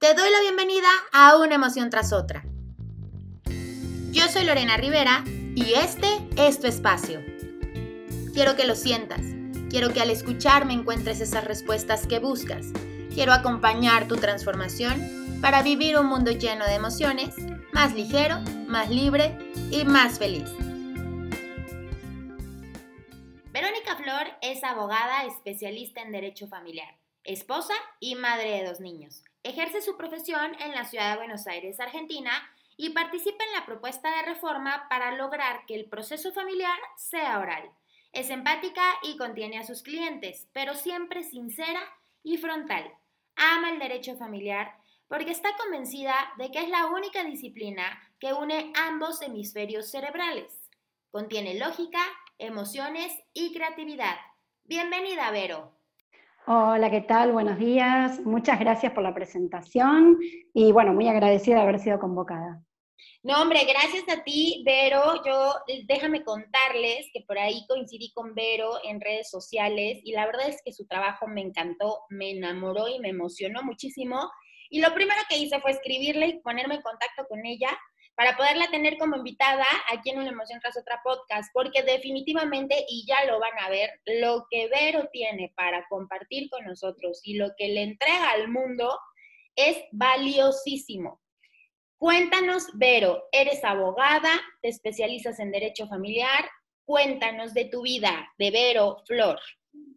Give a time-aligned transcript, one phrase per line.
[0.00, 2.42] Te doy la bienvenida a una emoción tras otra.
[4.10, 6.06] Yo soy Lorena Rivera y este
[6.38, 7.20] es tu espacio.
[8.32, 9.20] Quiero que lo sientas.
[9.68, 12.68] Quiero que al escucharme encuentres esas respuestas que buscas.
[13.12, 17.34] Quiero acompañar tu transformación para vivir un mundo lleno de emociones,
[17.74, 19.36] más ligero, más libre
[19.70, 20.48] y más feliz.
[23.52, 29.24] Verónica Flor es abogada especialista en derecho familiar, esposa y madre de dos niños.
[29.42, 32.30] Ejerce su profesión en la ciudad de Buenos Aires, Argentina,
[32.76, 37.70] y participa en la propuesta de reforma para lograr que el proceso familiar sea oral.
[38.12, 41.80] Es empática y contiene a sus clientes, pero siempre sincera
[42.22, 42.92] y frontal.
[43.36, 44.74] Ama el derecho familiar
[45.08, 50.70] porque está convencida de que es la única disciplina que une ambos hemisferios cerebrales.
[51.10, 52.02] Contiene lógica,
[52.38, 54.16] emociones y creatividad.
[54.64, 55.79] Bienvenida, Vero.
[56.52, 57.30] Hola, ¿qué tal?
[57.30, 58.18] Buenos días.
[58.26, 60.18] Muchas gracias por la presentación
[60.52, 62.60] y bueno, muy agradecida de haber sido convocada.
[63.22, 65.22] No, hombre, gracias a ti, Vero.
[65.24, 65.54] Yo
[65.86, 70.60] déjame contarles que por ahí coincidí con Vero en redes sociales y la verdad es
[70.64, 74.28] que su trabajo me encantó, me enamoró y me emocionó muchísimo.
[74.70, 77.78] Y lo primero que hice fue escribirle y ponerme en contacto con ella
[78.20, 83.06] para poderla tener como invitada aquí en Una Emoción tras otra podcast, porque definitivamente, y
[83.08, 87.48] ya lo van a ver, lo que Vero tiene para compartir con nosotros y lo
[87.56, 88.94] que le entrega al mundo
[89.56, 91.22] es valiosísimo.
[91.96, 96.44] Cuéntanos, Vero, eres abogada, te especializas en derecho familiar,
[96.84, 99.40] cuéntanos de tu vida, de Vero Flor.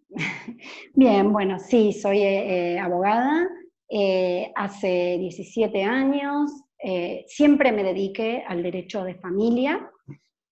[0.94, 3.50] Bien, bueno, sí, soy eh, abogada,
[3.90, 9.90] eh, hace 17 años, eh, siempre me dediqué al derecho de familia,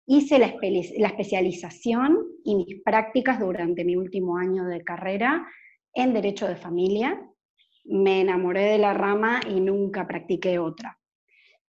[0.06, 5.46] hice la, especialización y mis prácticas durante mi último año de carrera
[5.92, 7.22] en derecho de familia,
[7.84, 10.98] me enamoré de la rama y nunca practiqué otra.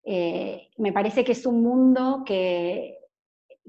[0.04, 2.96] Eh, me parece que es un mundo que,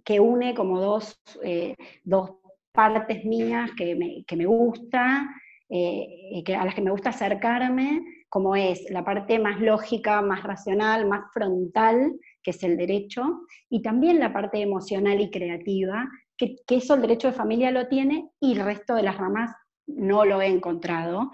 [0.03, 1.73] que une como dos, eh,
[2.03, 2.35] dos
[2.71, 5.27] partes mías que me, que me gusta,
[5.67, 11.07] que, a las que me gusta acercarme, como es la parte más lógica, más racional,
[11.07, 16.95] más frontal, que es el derecho, y también la parte emocional y creativa, que, eso
[16.95, 19.55] el derecho de familia lo tiene y el resto de las ramas
[19.87, 21.31] no lo he encontrado.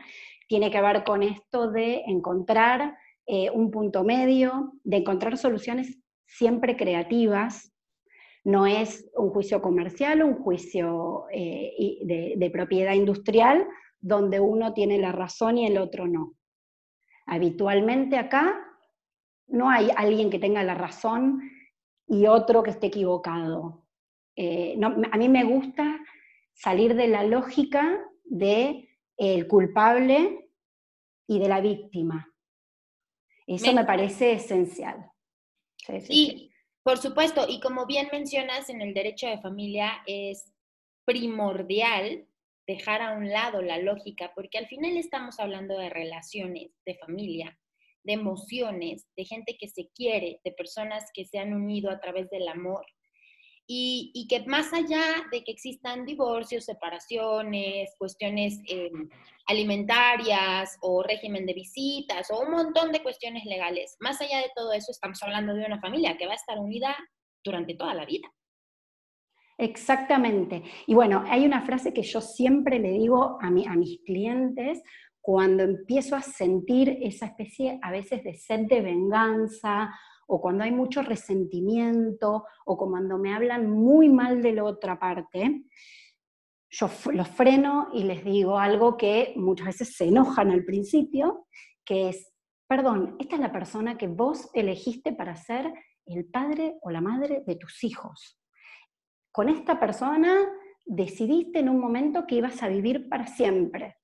[0.47, 2.95] Tiene que ver con esto de encontrar
[3.25, 5.97] eh, un punto medio, de encontrar soluciones
[6.27, 7.73] siempre creativas.
[8.43, 13.67] No es un juicio comercial, un juicio eh, de, de propiedad industrial,
[13.99, 16.35] donde uno tiene la razón y el otro no.
[17.31, 18.61] Habitualmente acá
[19.47, 21.49] no hay alguien que tenga la razón
[22.05, 23.87] y otro que esté equivocado.
[24.35, 25.97] Eh, a mí me gusta
[26.51, 30.49] salir de la lógica del el culpable
[31.25, 32.29] y de la víctima.
[33.47, 35.09] Eso me, parece esencial.
[36.01, 36.51] Sí,
[36.83, 37.45] por supuesto.
[37.47, 40.51] Y como bien mencionas, en el derecho de familia es
[41.05, 42.27] primordial
[42.71, 47.57] dejar a un lado la lógica, porque al final estamos hablando de relaciones, de familia,
[48.03, 52.29] de emociones, de gente que se quiere, de personas que se han unido a través
[52.29, 52.85] del amor.
[53.73, 55.01] Y, que más allá
[55.31, 59.07] de que existan divorcios, separaciones, cuestiones em,
[59.45, 64.73] alimentarias o régimen de visitas o un montón de cuestiones legales, más allá de todo
[64.73, 66.97] eso estamos hablando de una familia que va a estar unida
[67.45, 68.27] durante toda la vida.
[69.57, 70.63] Exactamente.
[70.87, 74.81] Y bueno, hay una frase que yo siempre le digo a, mis clientes
[75.19, 79.93] cuando empiezo a sentir esa especie a veces de sed de venganza
[80.27, 85.65] o cuando hay mucho resentimiento o cuando me hablan muy mal de la otra parte,
[86.69, 91.45] yo los freno y les digo algo que muchas veces se enojan al principio,
[91.85, 92.33] que es,
[92.65, 95.71] perdón, esta es la persona que vos elegiste para ser
[96.05, 98.40] el padre o la madre de tus hijos
[99.31, 100.37] con esta persona
[100.85, 103.97] decidiste en un momento que ibas a vivir para siempre.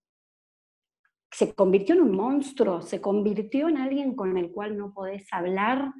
[1.31, 5.91] Se convirtió en un monstruo, se convirtió en alguien con el cual no podés hablar.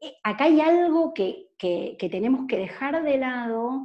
[0.00, 3.84] Eh, acá hay algo que, tenemos que dejar de lado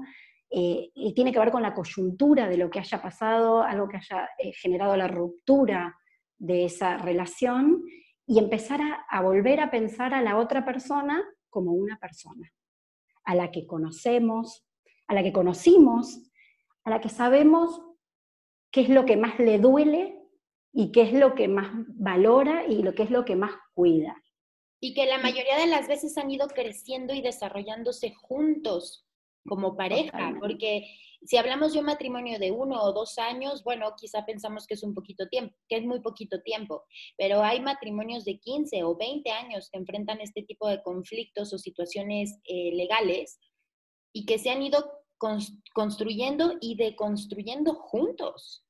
[0.49, 3.97] eh, y tiene que ver con la coyuntura de lo que haya pasado, algo que
[3.97, 5.97] haya eh, generado la ruptura
[6.37, 7.83] de esa relación
[8.25, 8.79] y empezar
[9.09, 12.49] a volver a pensar a la otra persona como una persona
[13.23, 14.65] a la que conocemos,
[15.07, 16.19] a la que conocimos,
[16.83, 17.81] a la que sabemos
[18.71, 20.17] qué es lo que más le duele
[20.73, 24.21] y qué es lo que más valora y lo que es lo que más cuida.
[24.79, 29.05] Y que la mayoría de las veces han ido creciendo y desarrollándose juntos.
[29.47, 30.85] Como pareja, porque
[31.23, 34.83] si hablamos de un matrimonio de uno o dos años, bueno, quizá pensamos que es
[34.83, 36.83] un poquito tiempo, que es muy poquito tiempo,
[37.17, 41.57] pero hay matrimonios de 15 o 20 años que enfrentan este tipo de conflictos o
[41.57, 43.39] situaciones eh, legales
[44.13, 44.91] y que se han ido
[45.73, 48.65] construyendo y deconstruyendo juntos.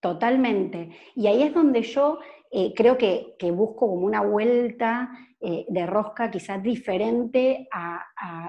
[0.00, 0.96] Totalmente.
[1.14, 2.18] Y ahí es donde yo
[2.58, 8.02] eh, creo que, busco como una vuelta eh, de rosca quizás diferente a,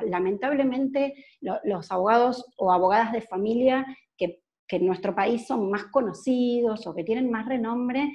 [0.05, 6.95] lamentablemente, los abogados o abogadas de familia que, en nuestro país son más conocidos o
[6.95, 8.09] que tienen más renombre.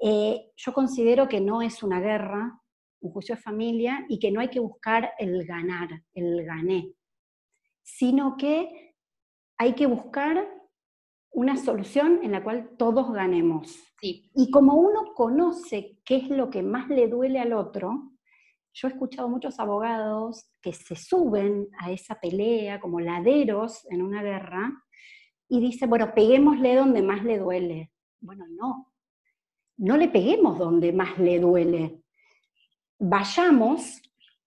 [0.00, 2.60] Eh, yo considero que no es una guerra,
[3.00, 6.92] un juicio de familia, y que no hay que buscar el ganar, el gané,
[7.84, 8.96] sino que
[9.58, 10.44] hay que buscar
[11.32, 13.76] una solución en la cual todos ganemos.
[14.02, 18.12] Y como uno conoce qué es lo que más le duele al otro,
[18.72, 24.22] yo he escuchado muchos abogados que se suben a esa pelea como laderos en una
[24.22, 24.72] guerra
[25.48, 27.92] y dicen, bueno, peguémosle donde más le duele.
[28.20, 28.92] Bueno, no,
[29.76, 32.02] no le peguemos donde más le duele.
[32.98, 34.00] Vayamos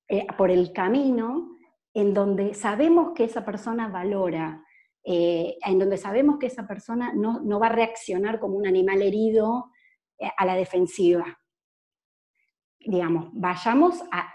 [0.07, 1.57] eh, por el camino
[1.94, 4.63] en donde sabemos que esa persona valora,
[5.05, 9.71] eh, en donde sabemos que esa persona no, va a reaccionar como un animal herido
[10.17, 11.39] eh, a la defensiva.
[12.79, 14.29] Digamos, vayamos a,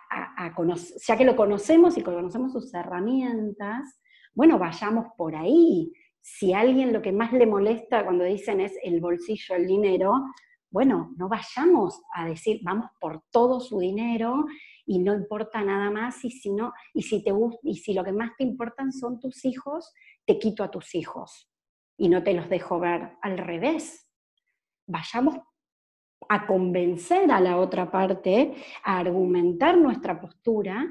[0.55, 4.01] conocer, ya que lo conocemos y conocemos sus herramientas,
[4.35, 5.93] bueno, vayamos por ahí.
[6.21, 10.13] Si a alguien lo que más le molesta cuando dicen es el bolsillo, el dinero,
[10.71, 14.45] bueno, no vayamos a decir, vamos por todo su dinero
[14.87, 17.33] y no importa nada más, y si, no, y si, te,
[17.63, 19.93] y si lo que más te importan son tus hijos,
[20.29, 21.51] te quito a tus hijos
[21.97, 24.07] y no te los dejo ver al revés.
[24.87, 25.37] Vayamos
[26.29, 28.55] a convencer a la otra parte,
[28.85, 30.87] a argumentar nuestra postura,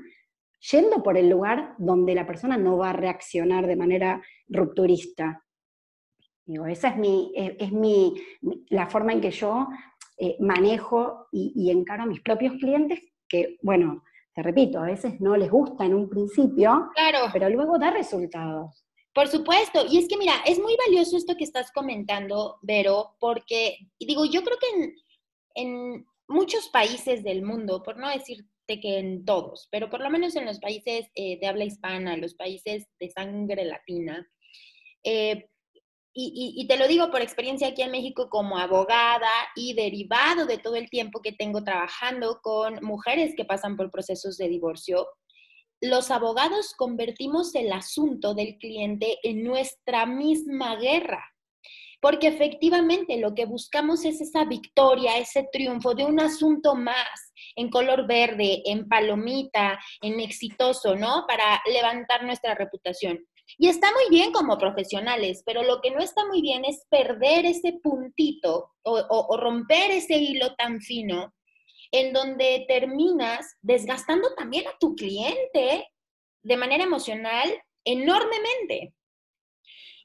[0.72, 5.44] yendo por el lugar donde la persona no va a reaccionar de manera rupturista.
[6.44, 8.16] Digo, esa es, mi, es mi,
[8.70, 9.68] la forma en que yo
[10.18, 14.04] eh, manejo y, y encaro a mis propios clientes, que, bueno,
[14.34, 17.30] te repito, a veces no les gusta en un principio, claro.
[17.32, 18.87] pero luego da resultados.
[19.18, 23.80] Por supuesto, y es que mira, es muy valioso esto que estás comentando, Vero, porque,
[24.00, 24.94] digo, yo creo que
[25.56, 30.36] en, muchos países del mundo, por no decirte que en todos, pero por lo menos
[30.36, 34.24] en los países eh, de habla hispana, los países de sangre latina,
[35.04, 35.50] eh,
[36.14, 40.60] y, y, te lo digo por experiencia aquí en México como abogada y derivado de
[40.60, 45.08] todo el tiempo que tengo trabajando con mujeres que pasan por procesos de divorcio,
[45.82, 51.24] los abogados convertimos el asunto del cliente en nuestra misma guerra.
[52.00, 57.70] Porque efectivamente lo que buscamos es esa victoria, ese triunfo de un asunto más en
[57.70, 61.26] color verde, en palomita, en exitoso, ¿no?
[61.28, 63.26] Para levantar nuestra reputación.
[63.58, 67.46] Y está muy bien como profesionales, pero lo que no está muy bien es perder
[67.46, 71.34] ese puntito o, o romper ese hilo tan fino
[71.92, 75.88] en donde terminas desgastando también a tu cliente
[76.44, 78.94] de manera emocional enormemente.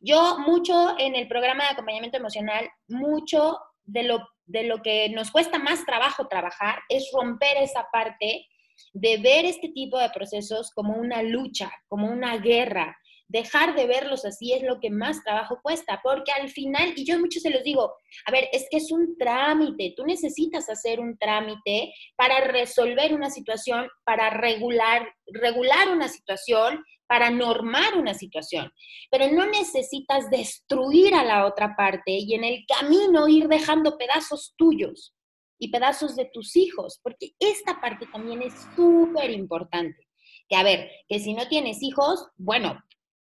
[0.00, 5.30] Yo mucho en el programa de acompañamiento emocional, mucho de lo, de lo que nos
[5.30, 8.48] cuesta más trabajo trabajar es romper esa parte
[8.92, 12.96] de ver este tipo de procesos como una lucha, como una guerra,
[13.32, 17.18] dejar de verlos así es lo que más trabajo cuesta, porque al final, y yo
[17.18, 17.94] muchos se los digo,
[18.26, 23.30] a ver, es que es un trámite, tú necesitas hacer un trámite para resolver una
[23.30, 28.70] situación, para regular, regular una situación, para normar una situación,
[29.10, 34.54] pero no necesitas destruir a la otra parte y en el camino ir dejando pedazos
[34.56, 35.14] tuyos
[35.58, 40.06] y pedazos de tus hijos, porque esta parte también es súper importante.
[40.48, 42.82] Que a ver, que si no tienes hijos, bueno,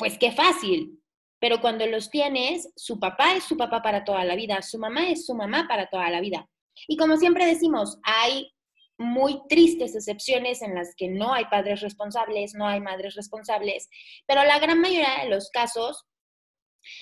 [0.03, 1.01] pues qué fácil.
[1.39, 5.09] Pero cuando los tienes, su papá es su papá para toda la vida, su mamá
[5.11, 6.49] es su mamá para toda la vida.
[6.89, 8.53] Y como siempre decimos, hay
[8.99, 13.89] muy tristes excepciones en las que no hay padres responsables, no hay madres responsables,
[14.27, 16.05] pero la gran mayoría de los casos,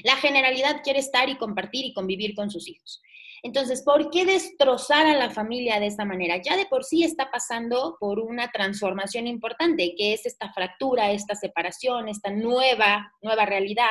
[0.04, 3.00] la generalidad quiere estar y compartir y convivir con sus hijos.
[3.42, 6.36] Entonces, ¿por qué destrozar a la familia de esta manera?
[6.42, 11.34] Ya de por sí está pasando por una transformación importante, que es esta fractura, esta
[11.34, 13.88] separación, esta nueva, nueva realidad.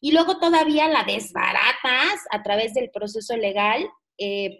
[0.00, 3.88] Y luego todavía la desbaratas a través del proceso legal.
[4.18, 4.58] Eh,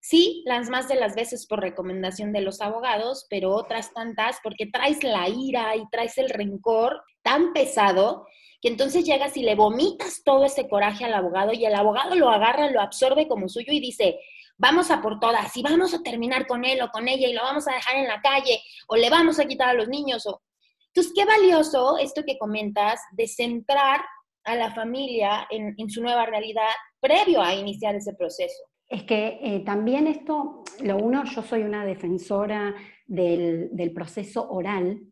[0.00, 4.66] sí, las más de las veces por recomendación de los abogados, pero otras tantas porque
[4.66, 8.26] traes la ira y traes el rencor tan pesado
[8.60, 12.28] que entonces llegas y le vomitas todo ese coraje al abogado y el abogado lo
[12.28, 14.18] agarra, lo absorbe como suyo y dice,
[14.56, 17.42] vamos a por todas y vamos a terminar con él o con ella y lo
[17.42, 20.26] vamos a dejar en la calle o le vamos a quitar a los niños.
[20.26, 20.42] O...
[20.88, 24.04] Entonces, qué valioso esto que comentas de centrar
[24.44, 26.68] a la familia en, su nueva realidad
[27.00, 28.64] previo a iniciar ese proceso.
[28.88, 32.74] Es que eh, también esto, lo uno, yo soy una defensora
[33.06, 35.02] del, proceso oral.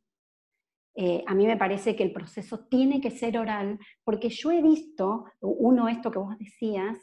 [0.95, 4.63] Eh, a mí me parece que el proceso tiene que ser oral, porque yo he
[4.63, 6.99] visto, uno, esto que vos decías,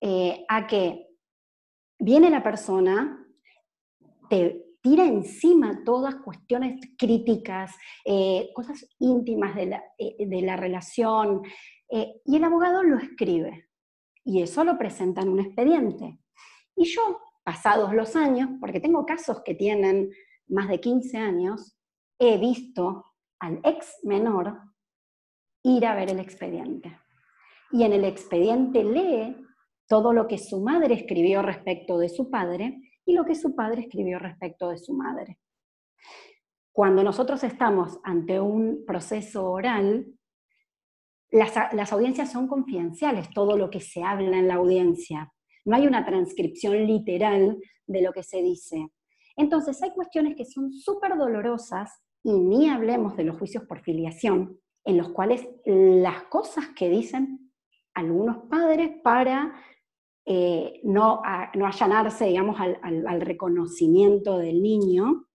[0.00, 1.06] eh, a que
[2.00, 3.24] viene la persona,
[4.28, 7.76] te tira encima todas cuestiones críticas,
[8.54, 11.42] cosas íntimas de la, eh, relación,
[11.90, 13.67] y el abogado lo escribe.
[14.28, 16.18] Y eso lo presenta en un expediente.
[16.76, 20.10] Y yo, pasados los años, porque tengo casos que tienen
[20.48, 21.78] más de 15 años,
[22.18, 23.06] he visto
[23.40, 24.60] al ex menor
[25.62, 26.94] ir a ver el expediente.
[27.72, 29.34] Y en el expediente lee
[29.86, 33.80] todo lo que su madre escribió respecto de su padre y lo que su padre
[33.80, 35.38] escribió respecto de su madre.
[36.70, 40.17] Cuando nosotros estamos ante un proceso oral,
[41.30, 45.32] las, audiencias son confidenciales, todo lo que se habla en la audiencia.
[45.64, 48.88] No hay una transcripción literal de lo que se dice.
[49.36, 54.58] Entonces hay cuestiones que son súper dolorosas y ni hablemos de los juicios por filiación,
[54.84, 57.52] en los cuales las cosas que dicen
[57.94, 59.54] algunos padres para
[60.24, 61.22] eh, no,
[61.54, 65.26] no, allanarse, digamos, al, reconocimiento del niño,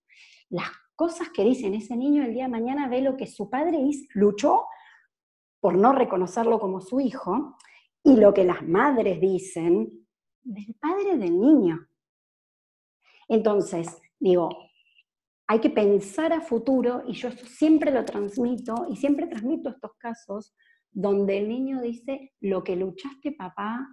[0.50, 3.80] las cosas que dicen ese niño el día de mañana ve lo que su padre
[4.14, 4.66] luchó
[5.64, 7.56] por no reconocerlo como su hijo,
[8.04, 10.06] y lo que las madres dicen
[10.42, 11.88] del padre del niño.
[13.30, 14.50] Entonces, digo,
[15.48, 20.54] hay que pensar a futuro, y yo siempre lo transmito, y siempre transmito estos casos
[20.92, 23.88] donde el niño dice, lo que luchaste papá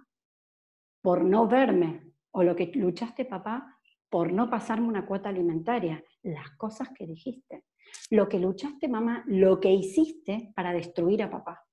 [1.01, 6.51] por no verme, o lo que luchaste, papá, por no pasarme una cuota alimentaria, las
[6.57, 7.63] cosas que dijiste,
[8.09, 11.65] lo que luchaste, mamá, lo que hiciste para destruir a papá.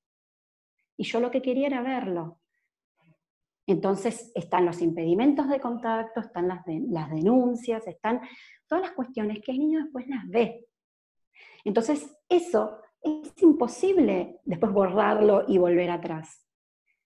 [0.96, 2.40] Y yo lo que quería era verlo.
[3.68, 6.64] Entonces están los impedimentos de contacto, están las,
[7.10, 8.22] denuncias, están
[8.66, 10.66] todas las cuestiones que el niño después las ve.
[11.64, 16.48] Entonces eso es imposible después borrarlo y volver atrás.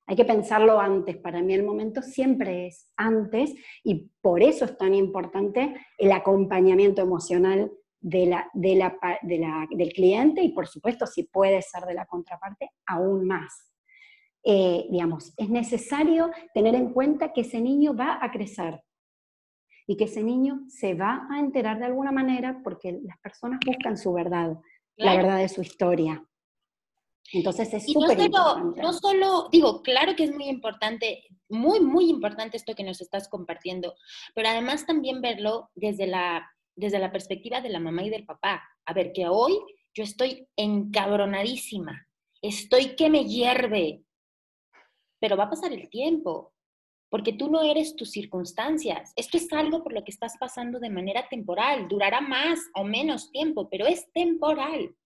[0.07, 1.17] Hay que pensarlo antes.
[1.17, 3.53] Para mí el momento siempre es antes
[3.83, 10.67] y por eso es tan importante el acompañamiento emocional de la, del cliente y por
[10.67, 13.73] supuesto si puede ser de la contraparte, aún más.
[14.45, 18.83] Eh, digamos, es necesario tener en cuenta que ese niño va a crecer
[19.87, 23.97] y que ese niño se va a enterar de alguna manera porque las personas buscan
[23.97, 24.57] su verdad,
[24.97, 26.25] la verdad de su historia.
[27.33, 28.73] Entonces es súper no.
[28.75, 33.29] No solo, digo, claro que es muy importante, muy, muy importante esto que nos estás
[33.29, 33.95] compartiendo,
[34.35, 38.63] pero además también verlo desde la, desde la perspectiva de la mamá y del papá.
[38.85, 39.59] A ver, que hoy
[39.95, 42.07] yo estoy encabronadísima,
[42.41, 44.03] estoy que me hierve,
[45.21, 46.53] pero va a pasar el tiempo,
[47.11, 49.13] porque tú no eres tus circunstancias.
[49.17, 53.31] Esto es algo por lo que estás pasando de manera temporal, durará más o menos
[53.31, 54.97] tiempo, pero es temporal.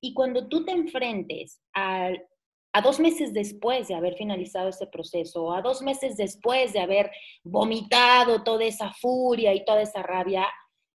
[0.00, 2.10] Y cuando tú te enfrentes a,
[2.82, 7.10] dos meses después de haber finalizado ese proceso, a dos meses después de haber
[7.44, 10.46] vomitado toda esa furia y toda esa rabia,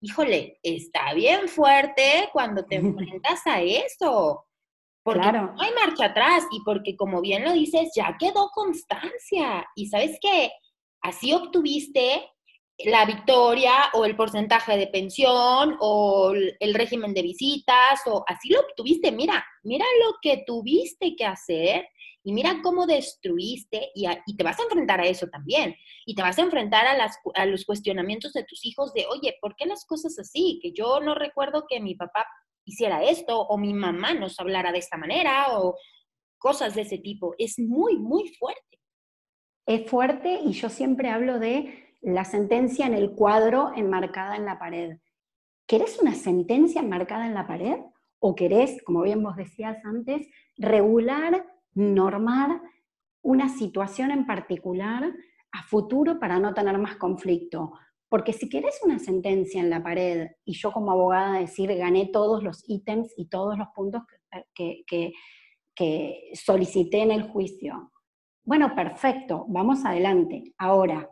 [0.06, 4.46] híjole, está bien fuerte cuando te enfrentas a eso.
[5.04, 9.68] Porque no hay marcha atrás y porque, como bien lo dices, ya quedó constancia.
[9.76, 10.52] Y sabes qué,
[11.02, 12.28] así obtuviste
[12.80, 18.60] la victoria o el porcentaje de pensión o el régimen de visitas o así lo
[18.62, 21.88] obtuviste, mira, mira lo que tuviste que hacer
[22.26, 25.76] y mira cómo destruiste y, te vas a enfrentar a eso también
[26.08, 29.56] y te vas a enfrentar a, las, los cuestionamientos de tus hijos de, oye, ¿por
[29.56, 30.60] qué las cosas así?
[30.62, 32.26] Que yo no recuerdo que mi papá
[32.66, 35.78] hiciera esto o mi mamá nos hablara de esta manera o
[36.40, 37.36] cosas de ese tipo.
[37.38, 38.80] Es muy, muy fuerte.
[39.68, 44.58] Es fuerte y yo siempre hablo de la sentencia en el cuadro enmarcada en la
[44.58, 44.98] pared.
[45.68, 47.78] ¿Querés una sentencia enmarcada en la pared?
[48.18, 50.28] ¿O querés, como bien vos decías antes,
[50.58, 52.62] regular, normar
[53.22, 55.14] una situación en particular
[55.52, 57.74] a futuro para no tener más conflicto?
[58.10, 62.44] Porque si querés una sentencia en la pared y yo como abogada decir gané todos
[62.44, 64.04] los ítems y todos los puntos
[64.54, 65.14] que, que,
[65.76, 67.92] que solicité en el juicio,
[68.44, 70.54] bueno, perfecto, vamos adelante.
[70.60, 71.10] Ahora,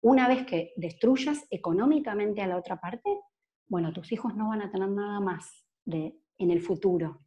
[0.00, 3.18] una vez que destruyas económicamente a la otra parte,
[3.66, 7.22] bueno, tus hijos no van a tener nada más de, en el futuro.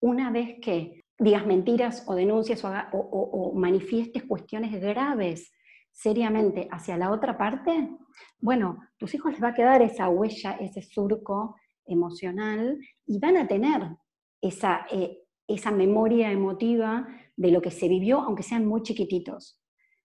[0.00, 5.52] Una vez que digas mentiras o denuncies o, manifiestes cuestiones graves
[5.92, 7.90] seriamente hacia la otra parte,
[8.38, 13.46] bueno, tus hijos les va a quedar esa huella, ese surco emocional y van a
[13.46, 13.82] tener
[14.40, 19.60] esa, eh, esa memoria emotiva de lo que se vivió, aunque sean muy chiquititos.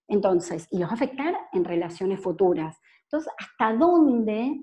[0.07, 2.77] Entonces, y los va a afectar en relaciones futuras.
[3.03, 4.62] Entonces, ¿hasta dónde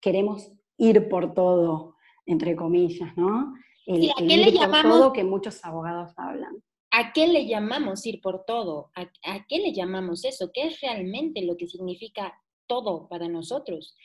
[0.00, 3.52] queremos ir por todo, entre comillas, ¿no?
[3.86, 6.62] El, ¿a qué le llamamos, por todo que muchos abogados hablan.
[6.90, 8.90] ¿A qué le llamamos ir por todo?
[8.94, 10.50] ¿A, ¿A, qué le llamamos eso?
[10.52, 13.96] ¿Qué es realmente lo que significa todo para nosotros?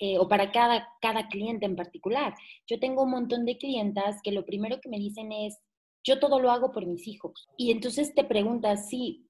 [0.00, 2.34] Eh, o para cada, cada cliente en particular.
[2.66, 5.60] Yo tengo un montón de clientas que lo primero que me dicen es,
[6.02, 7.48] yo todo lo hago por mis hijos.
[7.56, 9.28] Y entonces te preguntas, sí,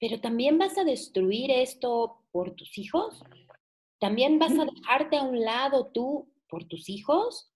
[0.00, 3.22] pero también vas a destruir esto por tus hijos?
[3.98, 7.52] ¿También vas a dejarte a un lado tú por tus hijos?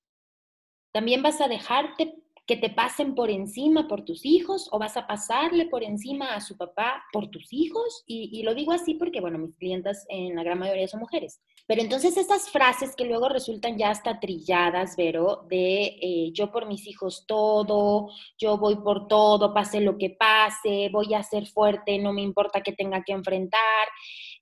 [0.92, 2.14] ¿También vas a dejarte
[2.46, 6.40] que te pasen por encima por tus hijos o vas a pasarle por encima a
[6.40, 8.02] su papá por tus hijos?
[8.06, 11.40] Y, lo digo así porque, bueno, mis clientas en la gran mayoría son mujeres.
[11.66, 16.66] Pero entonces estas frases que luego resultan ya hasta trilladas, Vero, de eh, yo por
[16.66, 21.99] mis hijos todo, yo voy por todo, pase lo que pase, voy a ser fuerte,
[21.99, 23.88] no me importa que tenga que enfrentar,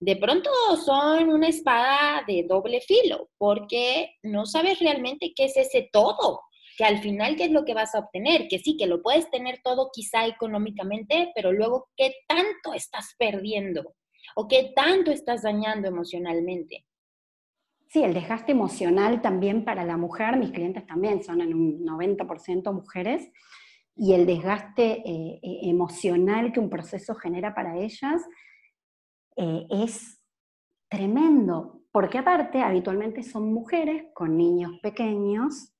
[0.00, 0.50] de pronto
[0.84, 6.40] son una espada de doble filo, porque no sabes realmente qué es ese todo
[6.80, 8.48] que al final, ¿qué es lo que vas a obtener?
[8.48, 13.94] Que sí, que lo puedes tener todo quizá económicamente, pero luego, ¿qué tanto estás perdiendo?
[14.34, 16.86] ¿O qué tanto estás dañando emocionalmente?
[17.88, 22.72] Sí, el desgaste emocional también para la mujer, mis clientes también son en un 90%
[22.72, 23.30] mujeres,
[23.94, 28.22] y el desgaste eh, eh, emocional que un proceso genera para ellas
[29.42, 30.22] eh, es
[30.90, 35.72] tremendo, porque aparte habitualmente son mujeres con niños pequeños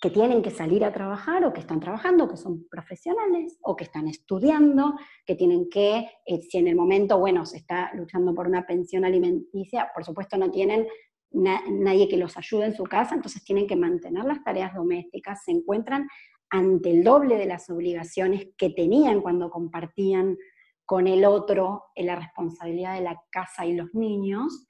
[0.00, 3.82] que tienen que salir a trabajar o que están trabajando, que son profesionales o que
[3.82, 4.94] están estudiando,
[5.26, 9.04] que tienen que, eh, si en el momento, bueno, se está luchando por una pensión
[9.04, 10.86] alimenticia, por supuesto no tienen
[11.32, 15.50] nadie que los ayude en su casa, entonces tienen que mantener las tareas domésticas, se
[15.50, 16.06] encuentran
[16.48, 20.36] ante el doble de las obligaciones que tenían cuando compartían
[20.84, 24.66] con el otro en la responsabilidad de la casa y los niños.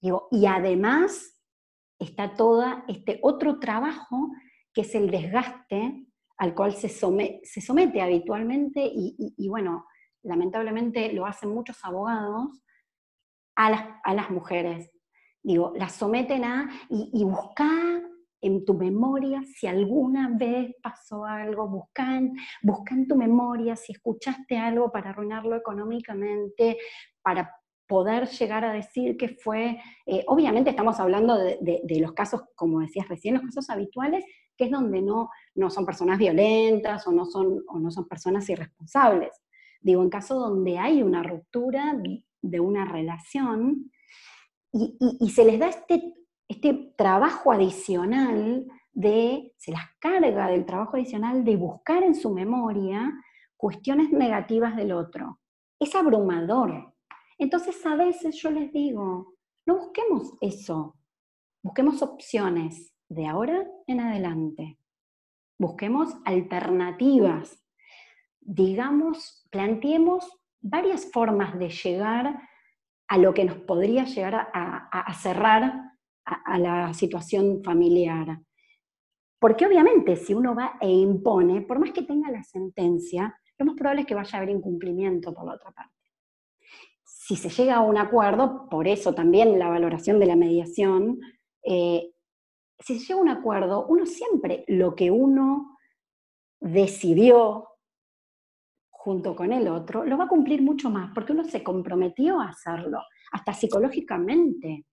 [0.00, 1.40] Digo, y además
[1.98, 4.30] está todo este otro trabajo
[4.72, 6.06] que es el desgaste
[6.38, 9.84] al cual se, se somete habitualmente y, bueno,
[10.22, 12.62] lamentablemente lo hacen muchos abogados
[13.56, 14.90] a las, a las mujeres.
[15.42, 18.09] Digo, las someten a y, y buscar
[18.40, 23.92] en tu memoria si alguna vez pasó algo, busca en, busca en tu memoria si
[23.92, 26.78] escuchaste algo para arruinarlo económicamente,
[27.22, 27.50] para
[27.86, 32.78] poder llegar a decir que fue, eh, obviamente estamos hablando de, de, los casos, como
[32.78, 34.24] decías recién, los casos habituales,
[34.56, 38.48] que es donde no, no son personas violentas o no son, o no son personas
[38.48, 39.32] irresponsables.
[39.80, 41.96] Digo, en caso donde hay una ruptura
[42.42, 43.90] de una relación
[44.72, 46.14] y, y, se les da este,
[46.50, 53.12] este trabajo adicional de, se las carga del trabajo adicional de buscar en su memoria
[53.56, 55.38] cuestiones negativas del otro.
[55.78, 56.92] Es abrumador.
[57.38, 59.34] Entonces a veces yo les digo,
[59.64, 60.96] no busquemos eso,
[61.62, 64.78] busquemos opciones, de ahora en adelante.
[65.58, 67.62] Busquemos alternativas.
[68.40, 72.48] Digamos, planteemos varias formas de llegar
[73.08, 75.89] a lo que nos podría llegar a, cerrar
[76.44, 78.38] a, la situación familiar.
[79.38, 83.74] Porque obviamente si uno va e impone, por más que tenga la sentencia, lo más
[83.74, 85.94] probable es que vaya a haber incumplimiento por la otra parte.
[87.04, 91.20] Si se llega a un acuerdo, por eso también la valoración de la mediación,
[91.62, 92.10] eh,
[92.78, 95.76] si se llega a un acuerdo, uno siempre lo que uno
[96.60, 97.66] decidió
[98.90, 102.50] junto con el otro, lo va a cumplir mucho más, porque uno se comprometió a
[102.50, 103.00] hacerlo,
[103.32, 104.84] hasta psicológicamente.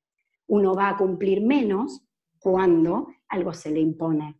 [0.47, 2.01] Uno va a cumplir menos
[2.39, 4.37] cuando algo se le impone.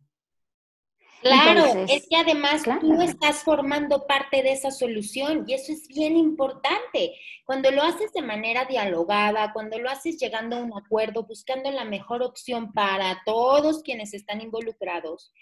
[1.20, 6.16] Claro, es que además tú estás formando parte de esa solución y eso es bien
[6.16, 7.14] importante.
[7.44, 11.84] Cuando lo haces de manera dialogada, cuando lo haces llegando a un acuerdo, buscando la
[11.84, 15.32] mejor opción para todos quienes están involucrados,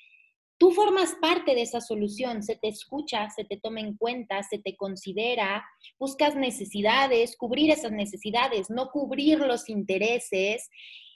[0.59, 4.59] tú formas parte de esa solución, se te escucha, se te toma en cuenta, se
[4.59, 5.65] te considera,
[5.99, 10.69] buscas necesidades, cubrir esas necesidades, no cubrir los intereses.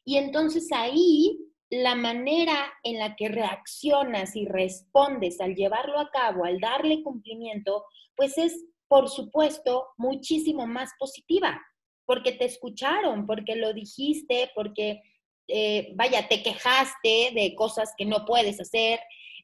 [0.04, 1.38] Y entonces ahí
[1.70, 7.84] la manera en la que reaccionas y respondes al llevarlo a cabo, al darle cumplimiento,
[8.16, 11.62] pues es, por supuesto, muchísimo más positiva,
[12.04, 15.00] porque te escucharon, porque lo dijiste, porque,
[15.46, 18.98] eh, vaya, te quejaste de cosas que no puedes hacer,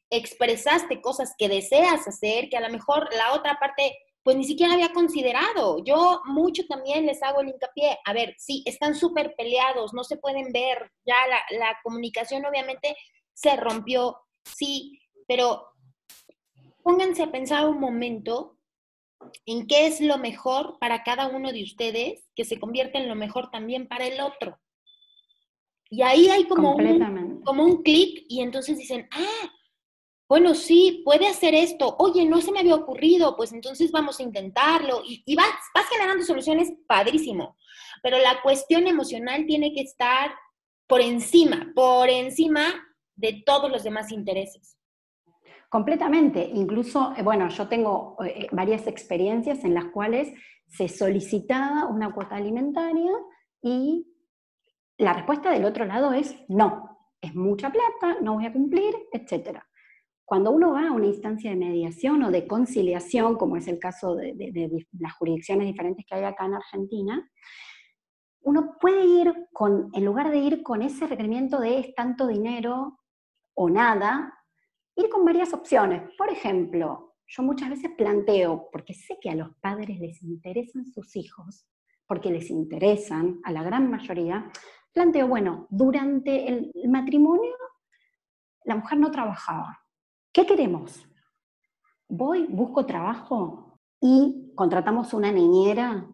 [0.09, 4.73] expresaste cosas que deseas hacer, que a lo mejor la otra parte pues ni siquiera
[4.73, 5.81] había considerado.
[5.85, 10.17] Yo mucho también les hago el hincapié, a ver, sí, están súper peleados, no se
[10.17, 11.15] pueden ver, ya
[11.57, 12.97] la, comunicación obviamente
[13.33, 15.69] se rompió, sí, pero
[16.83, 18.57] pónganse a pensar un momento
[19.45, 23.15] en qué es lo mejor para cada uno de ustedes que se convierte en lo
[23.15, 24.59] mejor también para el otro.
[25.89, 29.53] Y ahí hay como un, como un clic y entonces dicen, ah,
[30.29, 31.95] bueno, sí, puede hacer esto.
[31.99, 35.01] Oye, no se me había ocurrido, pues entonces vamos a intentarlo.
[35.05, 37.55] Y, vas, vas generando soluciones padrísimo.
[38.03, 40.31] Pero la cuestión emocional tiene que estar
[40.85, 42.73] por encima, por encima
[43.15, 44.77] de todos los demás intereses.
[45.69, 46.49] Completamente.
[46.53, 50.33] Incluso, eh, bueno, yo tengo eh, varias experiencias en las cuales
[50.67, 53.11] se solicitaba una cuota alimentaria
[53.61, 54.05] y
[54.97, 59.59] la respuesta del otro lado es no, es mucha plata, no voy a cumplir, etc.
[60.27, 64.13] Cuando uno va a una instancia de mediación o de conciliación, como es el caso
[64.13, 67.31] de, las jurisdicciones diferentes que hay acá en Argentina,
[68.41, 72.99] uno puede ir con, en lugar de ir con ese requerimiento de es tanto dinero
[73.53, 74.33] o nada,
[74.97, 76.11] ir con varias opciones.
[76.17, 81.15] Por ejemplo, yo muchas veces planteo, porque sé que a los padres les interesan sus
[81.15, 81.65] hijos,
[82.05, 84.51] porque les interesan a la gran mayoría,
[84.91, 87.55] planteo, bueno, durante el matrimonio
[88.65, 89.86] la mujer no trabajaba.
[90.37, 91.03] ¿Qué queremos?
[92.07, 96.07] Voy, busco trabajo y contratamos una niñera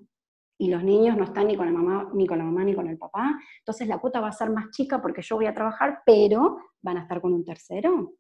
[0.58, 2.88] y los niños no están ni con la mamá, ni con la mamá, ni con
[2.88, 3.38] el papá.
[3.60, 7.00] Entonces la cuota va a ser más chica porque yo voy a trabajar, pero van
[7.00, 8.14] a estar con un tercero.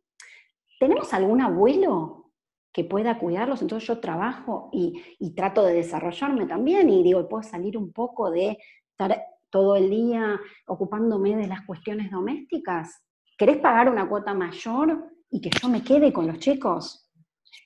[0.77, 2.33] ¿Tenemos algún abuelo
[2.73, 3.61] que pueda cuidarlos?
[3.61, 8.29] Entonces yo trabajo y, y trato de desarrollarme también y digo, puedo salir un poco
[8.29, 8.57] de
[8.89, 10.37] estar todo el día
[10.67, 13.05] ocupándome de las cuestiones domésticas?
[13.37, 17.09] ¿Querés pagar una cuota mayor y que yo me quede con los chicos?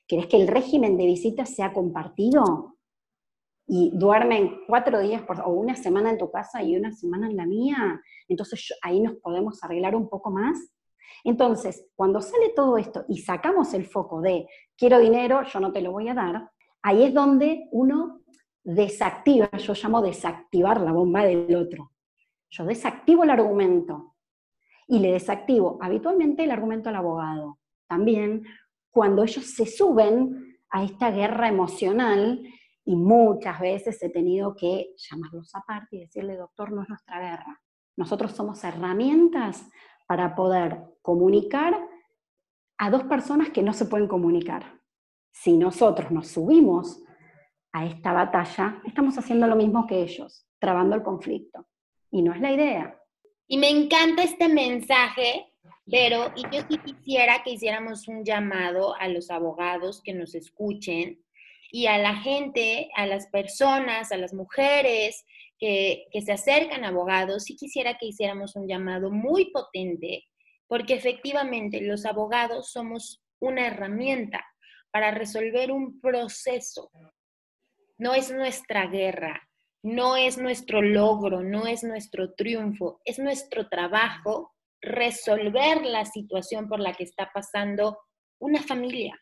[0.08, 2.78] ¿Querés que el régimen de visitas sea compartido?
[3.68, 7.46] Y duermen cuatro días o una semana en tu casa y una semana en la
[7.46, 8.02] mía.
[8.30, 10.58] Entonces ahí nos podemos arreglar un poco más.
[11.26, 15.82] Entonces, cuando sale todo esto y sacamos el foco de quiero dinero, yo no te
[15.82, 16.50] lo voy a dar,
[16.82, 18.22] ahí es donde uno
[18.64, 21.92] desactiva, yo llamo desactivar la bomba del otro.
[22.50, 24.16] Yo desactivo el argumento
[24.88, 27.60] y le desactivo habitualmente el argumento al abogado.
[27.88, 28.44] También
[28.92, 32.42] cuando ellos se suben a esta guerra emocional
[32.86, 37.62] y muchas veces he tenido que llamarlos aparte y decirle, doctor, no es nuestra guerra.
[37.98, 39.68] Nosotros somos herramientas
[40.08, 41.78] para poder comunicar
[42.78, 44.80] a dos personas que no se pueden comunicar.
[45.32, 47.04] Si nosotros nos subimos
[47.74, 51.68] a esta batalla, estamos haciendo lo mismo que ellos, trabando el conflicto.
[52.10, 53.00] Y no es la idea.
[53.48, 55.48] Y me encanta este mensaje,
[55.90, 61.24] pero y yo sí quisiera que hiciéramos un llamado a los abogados que nos escuchen
[61.72, 65.26] y a la gente, a las personas, a las mujeres
[65.58, 70.26] que, que se acercan a abogados, sí quisiera que hiciéramos un llamado muy potente,
[70.68, 74.46] porque efectivamente los abogados somos una herramienta
[74.92, 76.92] para resolver un proceso,
[77.98, 79.42] no es nuestra guerra,
[79.84, 86.80] no es nuestro logro, no es nuestro triunfo, es nuestro trabajo resolver la situación por
[86.80, 87.98] la que está pasando
[88.40, 89.20] una familia.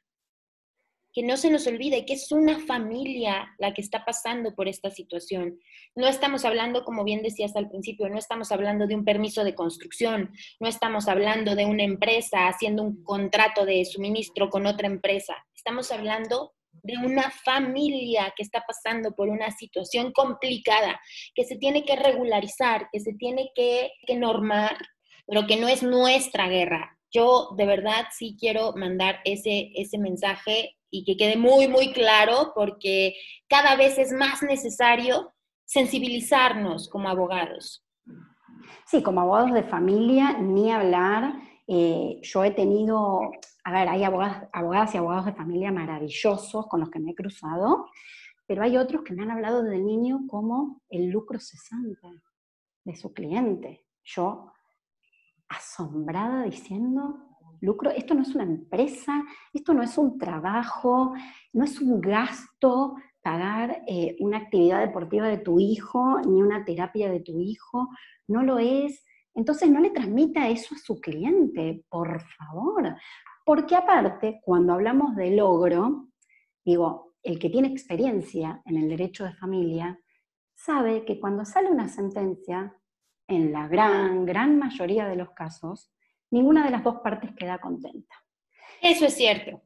[1.14, 4.92] Que no se nos olvide que es una familia la que está pasando por esta
[4.92, 5.58] situación.
[5.96, 9.56] No estamos hablando, como bien decías al principio, no estamos hablando de un permiso de
[9.56, 15.36] construcción, no estamos hablando de una empresa haciendo un contrato de suministro con otra empresa.
[15.56, 16.54] Estamos hablando
[16.86, 21.00] de una familia que está pasando por una situación complicada,
[21.34, 24.78] que se tiene que regularizar, que se tiene que, normar,
[25.26, 26.98] pero que no es nuestra guerra.
[27.12, 32.52] Yo de verdad sí quiero mandar ese, ese mensaje y que quede muy, muy claro
[32.54, 33.16] porque
[33.48, 35.34] cada vez es más necesario
[35.66, 37.84] sensibilizarnos como abogados.
[38.86, 41.34] Sí, como abogados de familia, ni hablar.
[41.68, 43.32] Eh, yo he tenido
[43.66, 47.88] a ver, hay abogadas, y abogados de familia maravillosos con los que me he cruzado,
[48.46, 52.08] pero hay otros que me han hablado del niño como el lucro cesante
[52.84, 53.84] de su cliente.
[54.04, 54.52] Yo,
[55.50, 57.18] asombrada diciendo,
[57.60, 61.16] lucro, esto no es una empresa, esto no es un trabajo,
[61.52, 67.10] no es un gasto pagar eh, una actividad deportiva de tu hijo, ni una terapia
[67.10, 67.90] de tu hijo,
[68.28, 69.04] no lo es.
[69.34, 72.96] Entonces no le transmita eso a su cliente, por favor,
[73.46, 76.10] porque aparte, cuando hablamos de logro,
[76.66, 80.00] digo, el que tiene experiencia en el derecho de familia
[80.56, 82.76] sabe que cuando sale una sentencia,
[83.28, 85.92] en la gran, gran mayoría de los casos,
[86.32, 88.16] ninguna de las dos partes queda contenta.
[88.82, 89.62] Eso es cierto.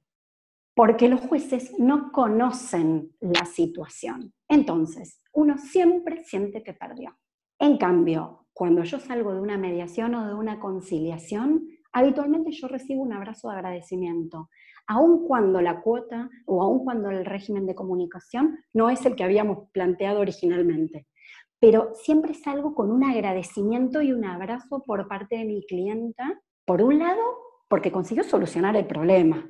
[0.73, 4.33] Porque los jueces no conocen la situación.
[4.47, 7.19] Entonces, uno siempre siente que perdió.
[7.59, 13.01] En cambio, cuando yo salgo de una mediación o de una conciliación, habitualmente yo recibo
[13.01, 14.49] un abrazo de agradecimiento,
[14.87, 19.23] aun cuando la cuota o aun cuando el régimen de comunicación no es el que
[19.23, 21.07] habíamos planteado originalmente.
[21.59, 26.81] Pero siempre salgo con un agradecimiento y un abrazo por parte de mi clienta, por
[26.81, 27.21] un lado,
[27.67, 29.45] porque consiguió solucionar el problema.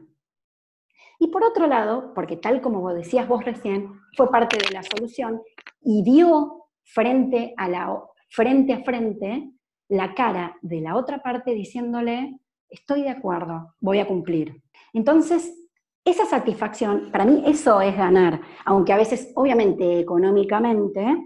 [1.20, 5.42] Y por otro lado, porque tal como decías vos recién, fue parte de la solución
[5.82, 9.52] y dio frente a, la, frente a frente
[9.90, 14.62] la cara de la otra parte diciéndole, estoy de acuerdo, voy a cumplir.
[14.94, 15.54] Entonces,
[16.06, 21.18] esa satisfacción, para mí eso es ganar, aunque a veces, obviamente, económicamente,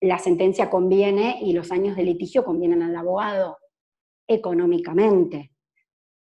[0.00, 3.58] la sentencia conviene y los años de litigio convienen al abogado,
[4.26, 5.52] económicamente,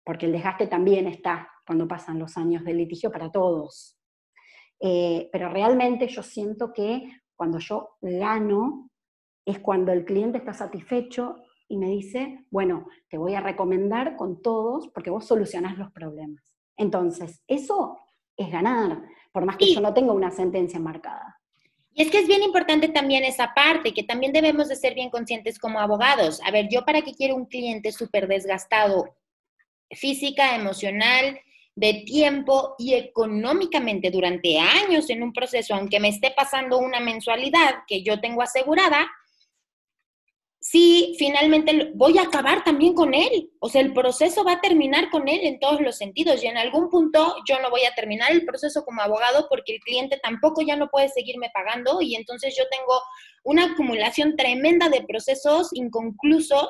[0.03, 3.97] porque el desgaste también está cuando pasan los años de litigio para todos.
[4.79, 7.03] Eh, pero realmente yo siento que
[7.35, 8.89] cuando yo gano
[9.45, 11.35] es cuando el cliente está satisfecho
[11.71, 16.43] y me dice, bueno, te voy a recomendar con todos porque vos solucionás los problemas.
[16.75, 17.97] Entonces, eso
[18.35, 21.39] es ganar, por más que yo no tenga una sentencia marcada.
[21.93, 25.09] Y es que es bien importante también esa parte, que también debemos de ser bien
[25.09, 26.41] conscientes como abogados.
[26.45, 29.15] A ver, yo para qué quiero un cliente súper desgastado,
[29.91, 31.39] física, emocional,
[31.75, 37.83] de tiempo y económicamente durante años en un proceso, aunque me esté pasando una mensualidad
[37.87, 39.09] que yo tengo asegurada,
[40.61, 43.49] sí, finalmente voy a acabar también con él.
[43.59, 46.57] O sea, el proceso va a terminar con él en todos los sentidos y en
[46.57, 50.61] algún punto yo no voy a terminar el proceso como abogado porque el cliente tampoco
[50.61, 53.01] ya no puede seguirme pagando y entonces yo tengo
[53.43, 56.69] una acumulación tremenda de procesos inconclusos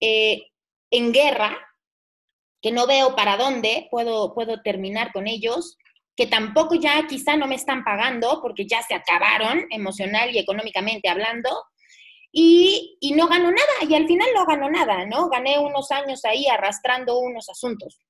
[0.00, 0.42] eh,
[0.90, 1.56] en guerra
[2.62, 5.76] que no veo para dónde puedo, puedo terminar con ellos
[6.16, 11.08] que tampoco ya quizá no me están pagando porque ya se acabaron emocional y económicamente
[11.08, 11.50] hablando,
[12.30, 15.28] y, no ganó nada, y al final no ganó nada, ¿no?
[15.28, 18.00] Gané unos años ahí arrastrando unos asuntos.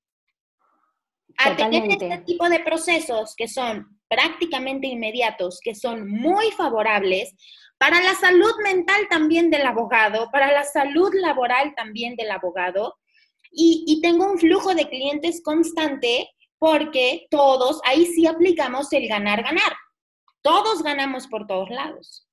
[1.37, 7.33] A tener este tipo de procesos que son prácticamente inmediatos, que son muy favorables
[7.77, 12.97] para la salud mental también del abogado, para la salud laboral también del abogado,
[13.51, 16.29] y, y tengo un flujo de clientes constante
[16.59, 19.77] porque todos, ahí sí aplicamos el ganar-ganar.
[20.41, 22.28] Todos ganamos por todos lados.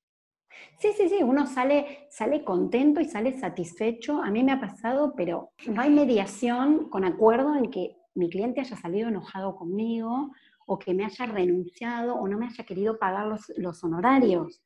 [0.78, 4.22] Sí, sí, sí, uno sale, sale contento y sale satisfecho.
[4.22, 8.60] A mí me ha pasado, pero no hay mediación con acuerdo en que mi cliente
[8.60, 10.32] haya salido enojado conmigo
[10.66, 14.62] o que me haya renunciado o no me haya querido pagar los, honorarios.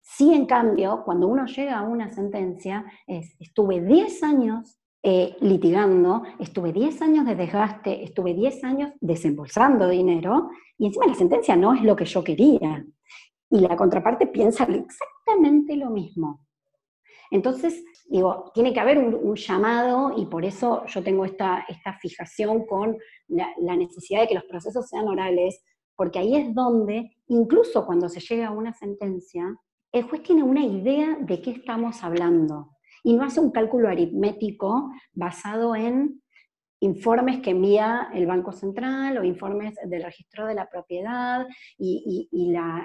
[0.00, 6.22] Sí, en cambio, cuando uno llega a una sentencia, es, estuve 10 años eh, litigando,
[6.38, 11.74] estuve 10 años de desgaste, estuve 10 años desembolsando dinero y encima la sentencia no
[11.74, 12.84] es lo que yo quería
[13.52, 16.40] y la contraparte piensa exactamente lo mismo.
[17.30, 22.66] Entonces, digo, tiene que haber un, llamado y por eso yo tengo esta, esta fijación
[22.66, 22.96] con
[23.28, 25.62] la, necesidad de que los procesos sean orales,
[25.94, 29.44] porque ahí es donde, incluso cuando se llega a una sentencia,
[29.92, 32.70] el juez tiene una idea de qué estamos hablando
[33.04, 36.22] y no hace un cálculo aritmético basado en
[36.82, 41.46] informes que envía el Banco Central o informes del registro de la propiedad
[41.78, 42.28] y,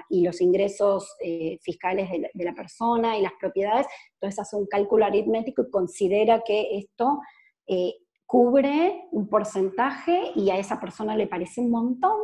[0.08, 3.86] los ingresos eh, fiscales de la, persona y las propiedades.
[4.14, 7.18] Entonces hace un cálculo aritmético y considera que esto
[7.66, 12.20] eh, cubre un porcentaje y a esa persona le parece un montón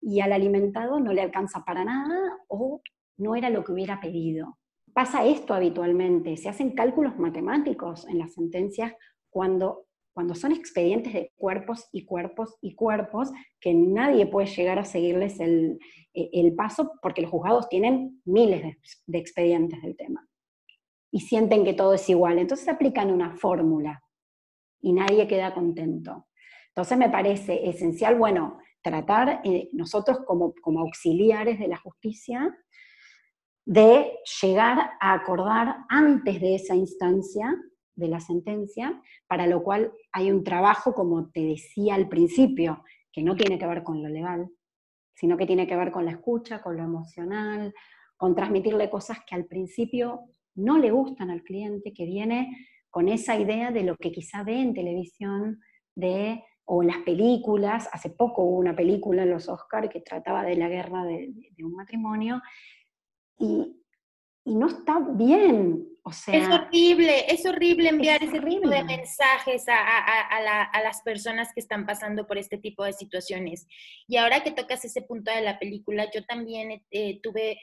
[0.00, 2.80] y al alimentado no le alcanza para nada o
[3.16, 4.58] no era lo que hubiera pedido.
[4.92, 8.92] Pasa esto habitualmente, se hacen cálculos matemáticos en las sentencias
[9.30, 9.87] cuando
[10.18, 15.38] cuando son expedientes de cuerpos y cuerpos y cuerpos, que nadie puede llegar a seguirles
[15.38, 15.78] el,
[16.12, 20.28] e, paso porque los juzgados tienen miles de, de, expedientes del tema
[21.12, 22.40] y sienten que todo es igual.
[22.40, 24.02] Entonces aplican una fórmula
[24.80, 26.26] y nadie queda contento.
[26.70, 32.58] Entonces me parece esencial, bueno, tratar eh, nosotros como, como auxiliares de la justicia
[33.64, 37.54] de llegar a acordar antes de esa instancia
[37.98, 43.22] de la sentencia, para lo cual hay un trabajo, como te decía al principio, que
[43.22, 44.48] no tiene que ver con lo legal,
[45.14, 47.74] sino que tiene que ver con la escucha, con lo emocional,
[48.16, 50.22] con transmitirle cosas que al principio
[50.54, 54.60] no le gustan al cliente, que viene con esa idea de lo que quizá ve
[54.60, 55.60] en televisión,
[55.94, 57.88] de, o en las películas.
[57.92, 61.74] Hace poco hubo una película en los Oscars que trataba de la guerra de, un
[61.74, 62.40] matrimonio,
[63.38, 63.82] y,
[64.44, 71.02] y no está bien, es horrible, es horrible enviar ese tipo de mensajes a, las
[71.02, 73.66] personas que están pasando por este tipo de situaciones.
[74.06, 77.58] Y ahora que tocas ese punto de la película, yo también eh, tuve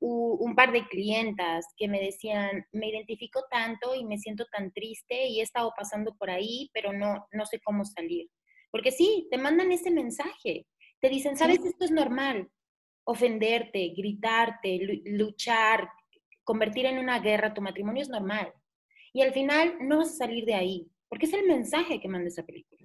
[0.00, 5.26] un par de clientas que me decían, me identifico tanto y me siento tan triste
[5.26, 8.28] y he estado pasando por ahí, pero no, no sé cómo salir.
[8.70, 10.66] Porque sí, te mandan ese mensaje,
[11.00, 12.50] te dicen, sabes, esto es normal,
[13.04, 15.88] ofenderte, gritarte, luchar,
[16.44, 18.52] convertir en una guerra tu matrimonio es normal.
[19.12, 22.28] Y al final no vas a salir de ahí, porque es el mensaje que manda
[22.28, 22.84] esa película.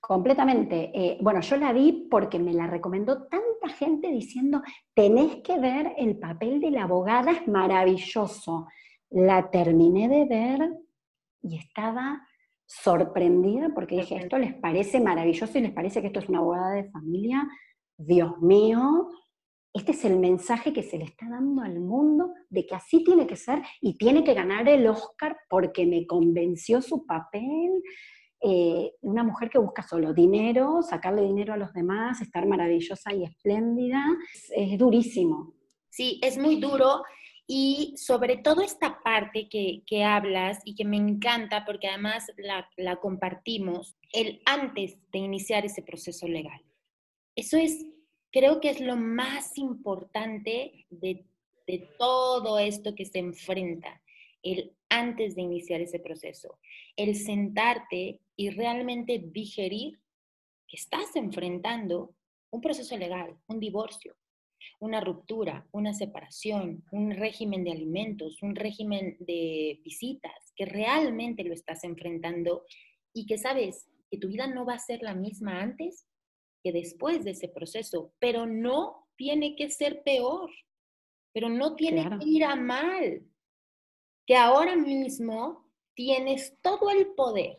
[0.00, 0.90] Completamente.
[0.92, 4.60] Eh, bueno, yo la vi porque me la recomendó tanta gente diciendo,
[4.94, 8.66] tenés que ver el papel de la abogada, es maravilloso.
[9.10, 10.70] La terminé de ver
[11.40, 12.26] y estaba
[12.66, 16.72] sorprendida porque dije, esto les parece maravilloso y les parece que esto es una abogada
[16.72, 17.48] de familia.
[17.96, 19.08] Dios mío,
[19.74, 23.26] este es el mensaje que se le está dando al mundo de que así tiene
[23.26, 27.82] que ser y tiene que ganar el Oscar porque me convenció su papel.
[28.44, 33.24] Eh, una mujer que busca solo dinero, sacarle dinero a los demás, estar maravillosa y
[33.24, 34.04] espléndida,
[34.54, 35.54] es, durísimo.
[35.88, 37.02] Sí, es muy duro
[37.46, 42.68] y sobre todo esta parte que, que hablas y que me encanta porque además la,
[42.76, 46.60] la compartimos, el antes de iniciar ese proceso legal.
[47.36, 47.86] Eso es
[48.32, 51.24] creo que es lo más importante de,
[51.98, 54.02] todo esto que se enfrenta,
[54.42, 56.58] el antes de iniciar ese proceso,
[56.96, 60.00] el sentarte y realmente digerir
[60.68, 62.14] que estás enfrentando
[62.50, 64.14] un proceso legal, un divorcio,
[64.80, 71.54] una ruptura, una separación, un régimen de alimentos, un régimen de visitas, que realmente lo
[71.54, 72.64] estás enfrentando
[73.14, 76.06] y que sabes que tu vida no va a ser la misma antes
[76.62, 80.50] que después de ese proceso, pero no tiene que ser peor,
[81.32, 83.22] pero no tiene que ir a mal,
[84.26, 87.56] que ahora mismo tienes todo el poder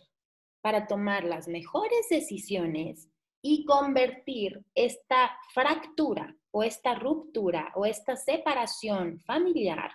[0.61, 3.09] para tomar las mejores decisiones
[3.41, 9.91] y convertir esta fractura o esta ruptura o esta separación familiar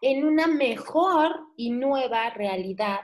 [0.00, 3.00] en una mejor y nueva realidad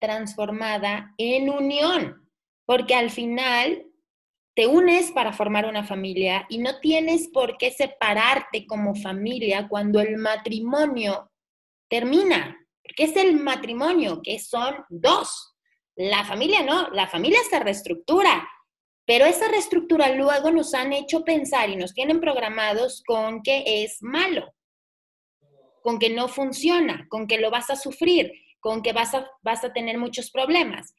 [0.00, 2.28] transformada en unión,
[2.64, 3.86] porque al final
[4.54, 10.00] te unes para formar una familia y no tienes por qué separarte como familia cuando
[10.00, 11.30] el matrimonio
[11.88, 15.54] termina, porque es el matrimonio, que son dos.
[15.96, 18.48] La familia no, la familia se reestructura,
[19.06, 24.02] pero esa reestructura luego nos han hecho pensar y nos tienen programados con que es
[24.02, 24.52] malo,
[25.82, 29.64] con que no funciona, con que lo vas a sufrir, con que vas a, vas
[29.64, 30.94] a tener muchos problemas.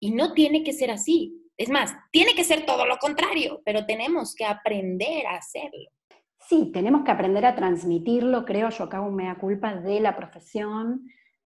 [0.00, 1.32] Y no tiene que ser así.
[1.58, 5.90] Es más, tiene que ser todo lo contrario, pero tenemos que aprender a hacerlo.
[6.38, 11.10] Sí, tenemos que aprender a transmitirlo, creo yo acá un mea culpa de la profesión,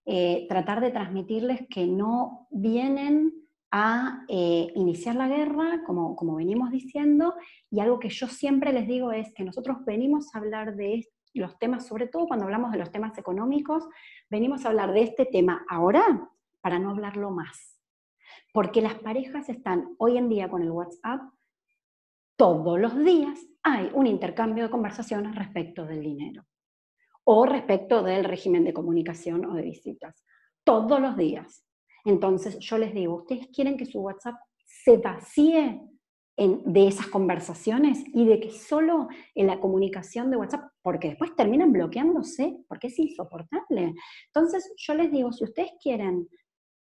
[0.04, 3.32] eh, tratar de transmitirles que no vienen
[3.70, 7.34] a eh, iniciar la guerra, como, como venimos diciendo,
[7.70, 11.56] y algo que yo siempre les digo es que nosotros venimos a hablar de los
[11.60, 13.84] temas, sobre todo cuando hablamos de los temas económicos,
[14.28, 16.28] venimos a hablar de este tema ahora
[16.60, 17.71] para no hablarlo más
[18.52, 21.22] porque las parejas están hoy en día con el WhatsApp,
[22.36, 26.44] todos los días hay un intercambio de conversaciones respecto del dinero
[27.24, 30.24] o respecto del régimen de comunicación o de visitas.
[30.64, 31.64] Todos los días.
[32.04, 35.80] Entonces yo les digo, ¿ustedes quieren que su WhatsApp se vacíe
[36.36, 41.72] de esas conversaciones y de que solo en la comunicación de WhatsApp, porque después terminan
[41.72, 43.94] bloqueándose, porque es insoportable.
[44.26, 46.28] Entonces yo les digo, si ustedes quieren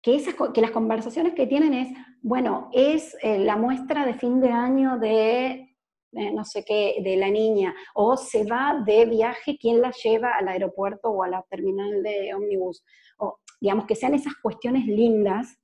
[0.02, 1.88] que, esas, que las conversaciones que tienen es,
[2.22, 5.64] bueno, es eh, la muestra de fin de año de
[6.10, 10.48] no sé qué, de la niña, o se va de viaje, ¿quién la lleva al
[10.48, 12.82] aeropuerto o a la terminal de ómnibus?
[13.18, 15.58] O digamos que sean esas cuestiones lindas,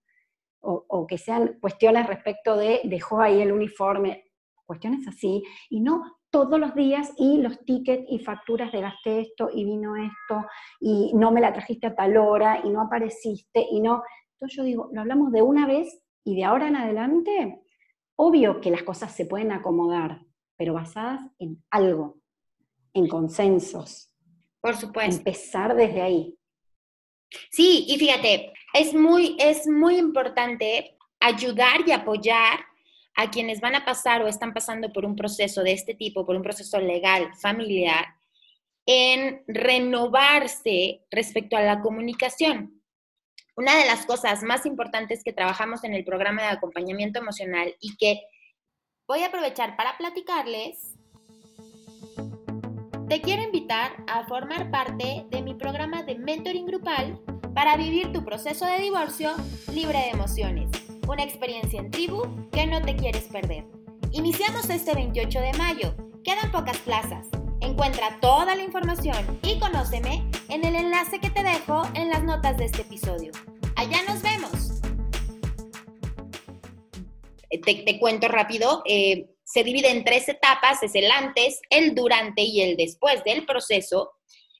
[0.60, 4.24] o, o, que sean cuestiones respecto de dejó ahí el uniforme,
[4.66, 9.50] cuestiones así, y no todos los días y los tickets y facturas de gasté esto
[9.52, 10.44] y vino esto
[10.80, 14.02] y no me la trajiste a tal hora y no apareciste y no,
[14.34, 17.62] entonces yo digo, lo hablamos de una vez y de ahora en adelante,
[18.16, 20.20] obvio que las cosas se pueden acomodar,
[20.56, 22.18] pero basadas en algo,
[22.92, 24.10] en consensos.
[24.60, 25.16] Por supuesto.
[25.16, 26.38] Empezar desde ahí.
[27.50, 32.60] Sí, y fíjate, es muy, es muy importante ayudar y apoyar
[33.16, 36.36] a quienes van a pasar o están pasando por un proceso de este tipo, por
[36.36, 38.06] un proceso legal, familiar,
[38.86, 42.82] en renovarse respecto a la comunicación.
[43.56, 47.96] Una de las cosas más importantes que trabajamos en el programa de acompañamiento emocional y
[47.96, 48.20] que
[49.06, 50.94] voy a aprovechar para platicarles
[53.08, 57.20] te quiero invitar a formar parte de mi programa de mentoring grupal
[57.54, 59.34] para vivir tu proceso de divorcio
[59.72, 60.70] libre de emociones.
[61.06, 63.66] Una experiencia en tribu que no te quieres perder.
[64.10, 65.94] Iniciamos este 28 de mayo.
[66.24, 67.28] Quedan pocas plazas.
[67.64, 72.58] Encuentra toda la información y conóceme en el enlace que te dejo en las notas
[72.58, 73.32] de este episodio.
[73.74, 74.82] Allá nos vemos.
[77.64, 78.82] Te, cuento rápido.
[78.84, 83.46] Eh, se divide en tres etapas, es el antes, el durante y el después del
[83.46, 84.12] proceso.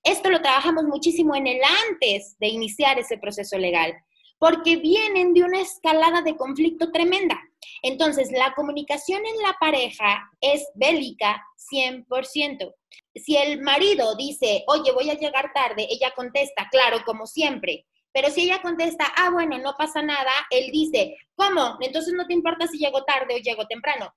[0.03, 3.95] Esto lo trabajamos muchísimo en el antes de iniciar ese proceso legal,
[4.39, 7.39] porque vienen de una escalada de conflicto tremenda.
[7.83, 12.75] Entonces, la comunicación en la pareja es bélica 100%.
[13.15, 17.87] Si el marido dice, oye, voy a llegar tarde, ella contesta, claro, como siempre.
[18.13, 21.79] Pero si ella contesta, ah, bueno, no pasa nada, él dice, ¿cómo?
[21.81, 24.15] Entonces no te importa si llego tarde o llego temprano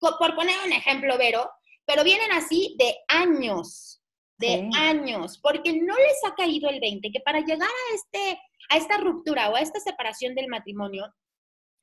[0.00, 1.50] por poner un ejemplo, Vero,
[1.84, 4.02] pero vienen así de años,
[4.38, 8.76] de años, porque no les ha caído el 20, que para llegar a, este, a
[8.76, 11.12] esta ruptura o a esta separación del matrimonio,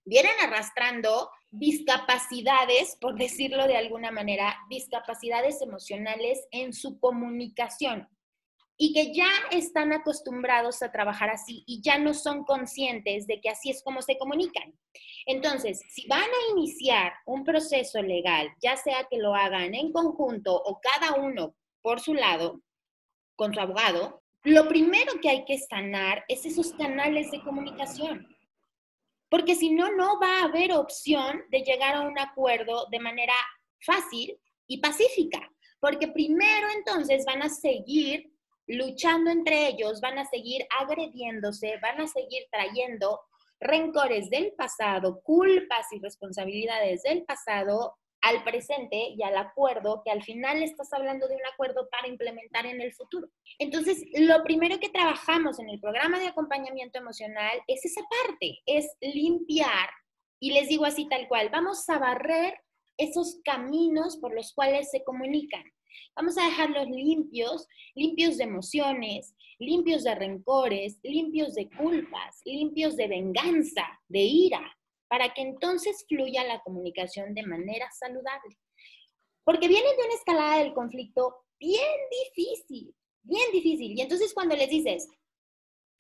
[0.06, 8.08] vienen arrastrando discapacidades, por decirlo de alguna manera, discapacidades emocionales en su comunicación
[8.78, 13.50] y que ya están acostumbrados a trabajar así y ya no son conscientes de que
[13.50, 14.74] así es como se comunican.
[15.26, 20.54] Entonces, si van a iniciar un proceso legal, ya sea que lo hagan en conjunto
[20.56, 22.62] o cada uno por su lado,
[23.36, 28.28] con su abogado, lo primero que hay que sanar es esos canales de comunicación.
[29.30, 33.34] Porque si no, no va a haber opción de llegar a un acuerdo de manera
[33.80, 35.52] fácil y pacífica.
[35.80, 38.32] Porque primero entonces van a seguir
[38.68, 43.22] luchando entre ellos, van a seguir agrediéndose, van a seguir trayendo
[43.60, 47.96] rencores del pasado, culpas y responsabilidades del pasado
[48.26, 52.66] al presente y al acuerdo, que al final estás hablando de un acuerdo para implementar
[52.66, 53.28] en el futuro.
[53.60, 58.88] Entonces, lo primero que trabajamos en el programa de acompañamiento emocional es esa parte, es
[59.00, 59.90] limpiar,
[60.40, 62.56] y les digo así tal cual, vamos a barrer
[62.98, 65.64] esos caminos por los cuales se comunican.
[66.16, 73.08] Vamos a dejarlos limpios, limpios de emociones, limpios de rencores, limpios de culpas, limpios de
[73.08, 74.75] venganza, de ira,
[75.08, 78.58] para que entonces fluya la comunicación de manera saludable.
[79.44, 81.98] Porque vienen de una escalada del conflicto bien
[82.36, 83.98] difícil, bien difícil.
[83.98, 85.08] Y entonces cuando les dices,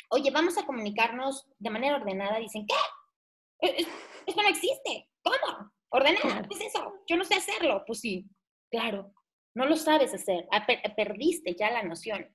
[0.09, 3.67] oye, vamos a comunicarnos de manera ordenada, dicen, ¿qué?
[3.67, 3.87] E-,
[4.25, 5.09] Esto no existe.
[5.21, 5.71] ¿Cómo?
[5.89, 6.47] ¿Ordenada?
[6.47, 6.93] ¿Qué es eso?
[7.07, 7.83] Yo no sé hacerlo.
[7.85, 8.25] Pues sí,
[8.69, 9.13] claro,
[9.55, 10.47] no lo sabes hacer,
[10.95, 12.27] perdiste ya la noción.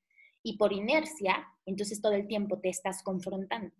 [0.42, 3.74] Y por inercia, entonces todo el tiempo te estás confrontando.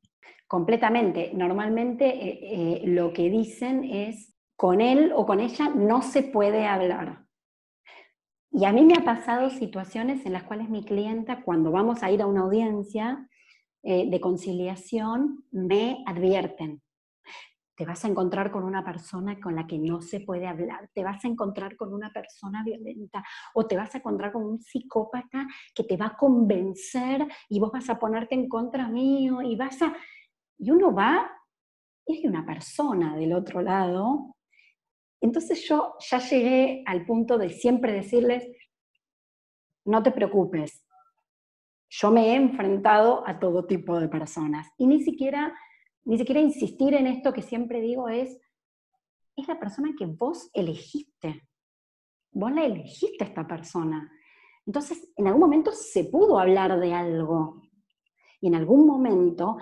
[0.47, 1.33] Completamente.
[1.35, 6.67] Normalmente eh, eh, lo que dicen es, con él o con ella no se puede
[6.67, 7.25] hablar.
[8.53, 12.11] Y a mí me ha pasado situaciones en las cuales mi clienta, cuando vamos a
[12.11, 13.29] ir a una audiencia
[13.83, 16.83] eh, de conciliación, me advierten,
[17.81, 21.03] te vas a encontrar con una persona con la que no se puede hablar, te
[21.03, 23.25] vas a encontrar con una persona violenta
[23.55, 27.73] o te vas a encontrar con un psicópata que te va a convencer y vos
[27.73, 29.97] vas a ponerte en contra mío y vas a...
[30.59, 31.31] Y uno va
[32.05, 34.37] y hay una persona del otro lado.
[35.19, 38.47] Entonces yo ya llegué al punto de siempre decirles,
[39.87, 40.85] no te preocupes,
[41.89, 45.55] yo me he enfrentado a todo tipo de personas y ni siquiera
[46.05, 48.39] ni siquiera insistir en esto que siempre digo es,
[49.37, 51.49] es la persona que vos elegiste.
[52.33, 54.11] Vos la elegiste a esta persona.
[54.67, 57.63] Entonces, en algún momento se pudo hablar de algo.
[58.41, 59.57] Y en algún momento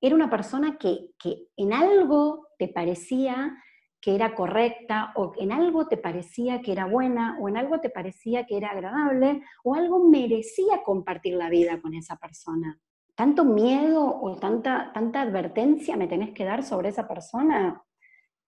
[0.00, 3.56] era una persona que, que en algo te parecía
[4.00, 7.88] que era correcta, o en algo te parecía que era buena, o en algo te
[7.88, 12.78] parecía que era agradable, o algo merecía compartir la vida con esa persona
[13.14, 17.82] tanto miedo o tanta, tanta advertencia me tenés que dar sobre esa persona.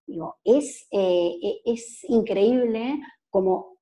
[0.06, 3.00] Digo, es, eh, e, es increíble
[3.30, 3.76] como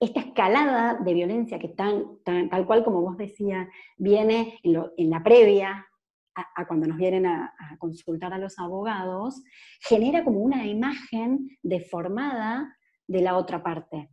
[0.00, 3.66] esta escalada de violencia que tan, tal cual como vos decías,
[3.96, 5.86] viene en, la previa
[6.34, 9.42] a, cuando nos vienen a, consultar a los abogados,
[9.80, 12.76] genera como una imagen deformada
[13.08, 14.10] de la otra parte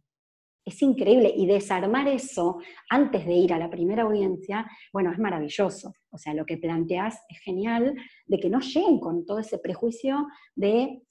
[0.65, 2.57] es increíble y desarmar eso
[2.89, 5.93] antes de ir a la primera audiencia, bueno, es maravilloso.
[6.09, 7.95] O sea, lo que planteas es genial,
[8.25, 11.03] de que no lleguen con todo ese prejuicio de,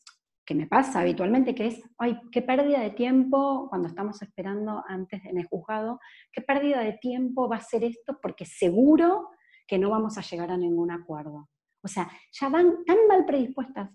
[0.44, 5.24] que me pasa habitualmente, que es, ay, qué pérdida de tiempo cuando estamos esperando antes
[5.24, 6.00] en el juzgado,
[6.32, 9.30] qué pérdida de tiempo va a ser esto porque seguro
[9.66, 11.48] que no vamos a llegar a ningún acuerdo.
[11.82, 13.90] O sea, ya van tan mal predispuestas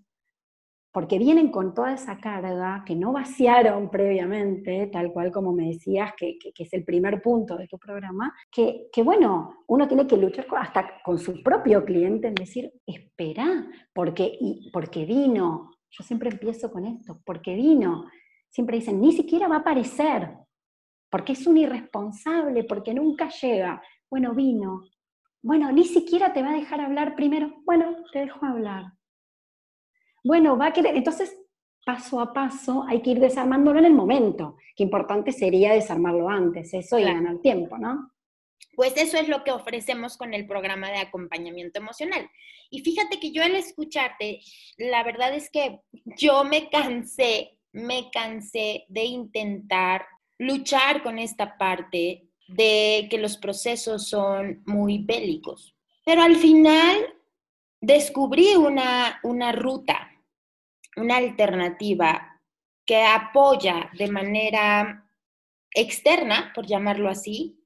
[0.92, 6.14] porque vienen con toda esa carga que no vaciaron previamente, tal cual como me decías,
[6.18, 11.02] que, es el primer punto de tu programa, que, bueno, uno tiene que luchar hasta
[11.04, 16.86] con su propio cliente en decir, espera, porque, y, porque vino, yo siempre empiezo con
[16.86, 18.06] esto, porque vino,
[18.50, 20.32] siempre dicen, ni siquiera va a aparecer,
[21.12, 23.82] porque es un irresponsable, porque nunca llega.
[24.10, 24.82] Bueno, vino.
[25.42, 27.52] Bueno, ni siquiera te va a dejar hablar primero.
[27.66, 28.99] Bueno, te dejo hablar
[30.24, 31.38] bueno, va a querer, entonces
[31.86, 34.58] paso a paso hay que ir desarmándolo en el momento.
[34.76, 38.12] Qué importante sería desarmarlo antes, eso y ganar tiempo, ¿no?
[38.76, 42.30] Pues eso es lo que ofrecemos con el programa de acompañamiento emocional.
[42.70, 44.42] Y fíjate que yo al escucharte,
[44.78, 45.80] la verdad es que
[46.18, 50.06] yo me cansé, me cansé de intentar
[50.38, 55.76] luchar con esta parte de que los procesos son muy bélicos.
[56.06, 56.98] Pero al final
[57.82, 60.09] descubrí una, una ruta,
[60.96, 62.42] una alternativa
[62.86, 65.10] que apoya de manera
[65.72, 67.64] externa, por llamarlo así,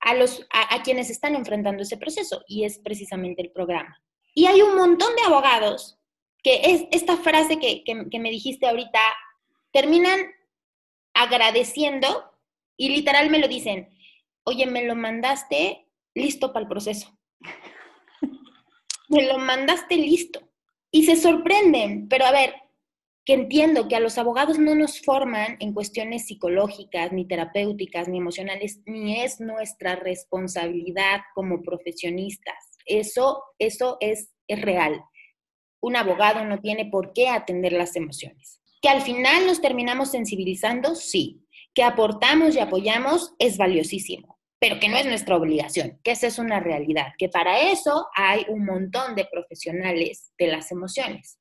[0.00, 3.96] a, los, a, quienes están enfrentando ese proceso, y es precisamente el programa.
[4.34, 5.98] Y hay un montón de abogados
[6.42, 8.98] que es esta frase que, que me dijiste ahorita,
[9.72, 10.20] terminan
[11.14, 12.32] agradeciendo
[12.76, 13.96] y literal me lo dicen,
[14.44, 17.16] oye, me lo mandaste listo para el proceso
[19.08, 20.40] me lo mandaste listo.
[20.90, 22.54] Y se sorprenden, pero a ver,
[23.24, 28.18] que entiendo que a los abogados no nos forman en cuestiones psicológicas, ni terapéuticas, ni
[28.18, 32.78] emocionales, ni es nuestra responsabilidad como profesionistas.
[32.84, 35.04] Eso, eso es, es real.
[35.80, 38.60] Un abogado no tiene por qué atender las emociones.
[38.80, 41.46] Que al final nos terminamos sensibilizando, sí.
[41.74, 46.38] Que aportamos y apoyamos es valiosísimo pero que no es nuestra obligación, que esa es
[46.38, 51.40] una realidad, que para eso hay un montón de profesionales de las emociones.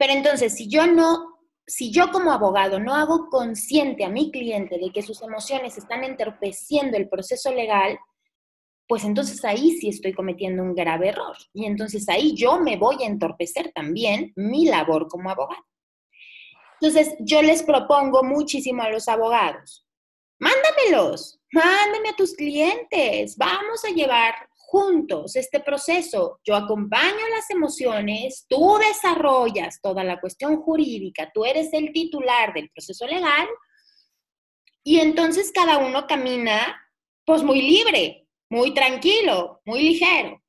[0.00, 4.78] Pero entonces, si yo no, si yo como abogado no hago consciente a mi cliente
[4.78, 7.98] de que sus emociones están entorpeciendo el proceso legal,
[8.88, 11.36] pues entonces ahí sí estoy cometiendo un grave error.
[11.52, 15.62] Y entonces ahí yo me voy a entorpecer también mi labor como abogado.
[16.80, 19.86] Entonces, yo les propongo muchísimo a los abogados,
[20.38, 26.38] mándamelos, mándame a tus clientes, vamos a llevar juntos este proceso.
[26.44, 32.70] Yo acompaño las emociones, tú desarrollas toda la cuestión jurídica, tú eres el titular del
[32.70, 33.48] proceso legal
[34.84, 36.80] y entonces cada uno camina
[37.24, 40.40] pues muy libre, muy tranquilo, muy ligero.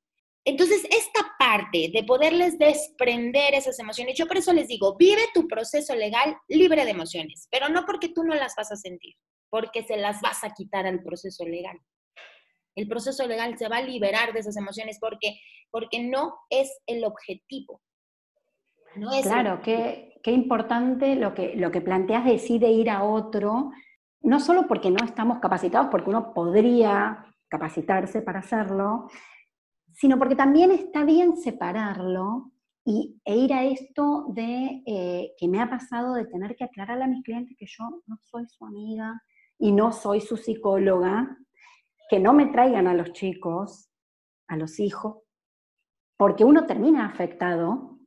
[0.44, 5.46] Entonces, esta parte de poderles desprender esas emociones, yo por eso les digo, vive tu
[5.46, 9.14] proceso legal libre de emociones, pero no porque tú no las vas a sentir
[9.52, 11.78] porque se las vas a quitar al proceso legal.
[12.74, 15.38] El proceso legal se va a liberar de esas emociones porque,
[15.70, 17.80] porque no es el objetivo.
[18.96, 23.70] No es claro, qué, qué, importante lo que, lo que planteas decide ir a otro,
[24.20, 29.08] no solo porque no estamos capacitados, porque uno podría capacitarse para hacerlo,
[29.92, 32.52] sino porque también está bien separarlo
[32.84, 37.04] y, e ir a esto de eh, que me ha pasado de tener que aclararle
[37.04, 39.22] a mis clientes que yo no soy su amiga,
[39.62, 41.38] y no soy su psicóloga,
[42.12, 43.88] que no me traigan a los chicos,
[44.46, 45.22] a los hijos,
[46.18, 48.00] porque uno termina afectado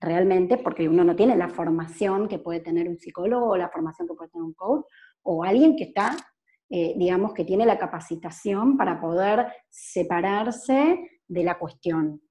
[0.00, 4.08] realmente, porque uno no tiene la formación que puede tener un psicólogo o la formación
[4.08, 4.86] que puede tener un coach,
[5.24, 6.16] o alguien que está,
[6.70, 12.22] eh, digamos, que tiene la capacitación para poder separarse de la cuestión.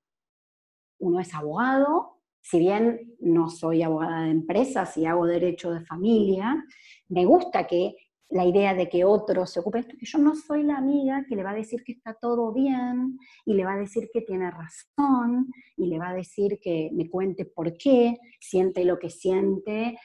[0.98, 6.66] Uno es abogado, si bien no soy abogada de empresas y hago derecho de familia,
[7.08, 7.98] me gusta que
[8.34, 11.24] la idea de que otro se ocupe de esto, que yo no soy la amiga
[11.30, 14.22] que le va a decir que está todo bien y le va a decir que
[14.22, 19.12] tiene razón y le va a decir que me cuente por qué, siente lo que
[19.12, 20.00] siente,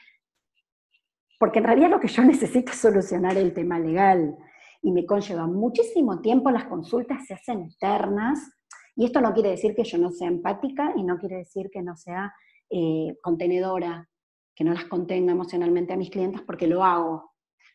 [1.39, 4.37] porque en realidad lo que yo necesito es solucionar el tema legal
[4.83, 8.39] y me conlleva muchísimo tiempo, las consultas se hacen eternas
[8.95, 11.81] y esto no quiere decir que yo no sea empática y no quiere decir que
[11.81, 12.31] no sea
[12.69, 14.07] eh, contenedora,
[14.53, 17.28] que no las contenga emocionalmente a mis clientes porque lo hago,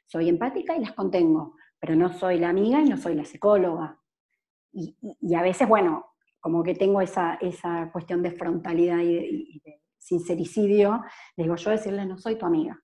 [0.06, 4.00] soy empática y las contengo, pero no soy la amiga y no soy la psicóloga.
[4.72, 6.06] Y, a veces, bueno,
[6.40, 11.02] como que tengo esa, esa cuestión de frontalidad y de, sincericidio,
[11.34, 12.78] digo yo decirle, no soy tu amiga.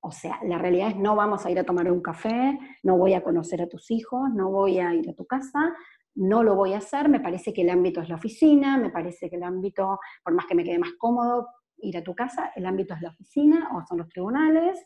[0.00, 3.14] O sea, la realidad es no vamos a ir a tomar un café, no voy
[3.14, 5.74] a conocer a tus hijos, no voy a ir a tu casa,
[6.14, 9.28] no lo voy a hacer, me parece que el ámbito es la oficina, me parece
[9.28, 11.48] que el ámbito, por más que me quede más cómodo
[11.78, 14.84] ir a tu casa, el ámbito es la oficina o son los tribunales,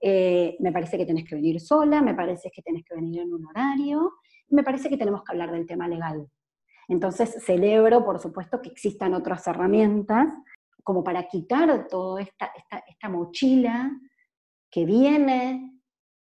[0.00, 3.32] eh, me parece que tenés que venir sola, me parece que tenés que venir en
[3.32, 4.14] un horario,
[4.50, 6.28] me parece que tenemos que hablar del tema legal.
[6.88, 10.32] Entonces celebro, por supuesto, que existan otras herramientas,
[10.82, 12.50] como para quitar toda esta,
[12.86, 13.90] esta, mochila
[14.70, 15.80] que viene,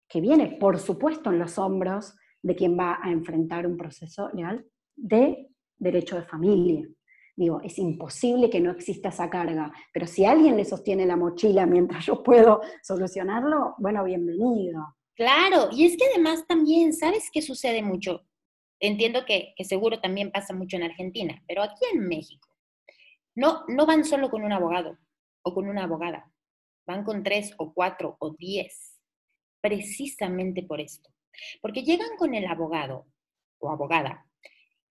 [0.09, 4.67] que viene, por supuesto, en los hombros de quien va a enfrentar un proceso legal
[4.97, 6.89] de derecho de familia.
[7.37, 11.67] Digo, es imposible que no exista esa carga, pero si alguien le sostiene la mochila
[11.67, 14.97] mientras yo puedo solucionarlo, bueno, bienvenido.
[15.15, 18.27] Claro, y es que además también, ¿sabes qué sucede mucho?
[18.81, 22.49] Entiendo que, seguro también pasa mucho en Argentina, pero aquí en México,
[23.35, 24.97] no, no van solo con un abogado
[25.43, 26.33] o con una abogada,
[26.87, 28.99] van con tres o cuatro o diez,
[29.61, 31.11] precisamente por esto.
[31.61, 33.07] Porque llegan con el abogado
[33.59, 34.26] o abogada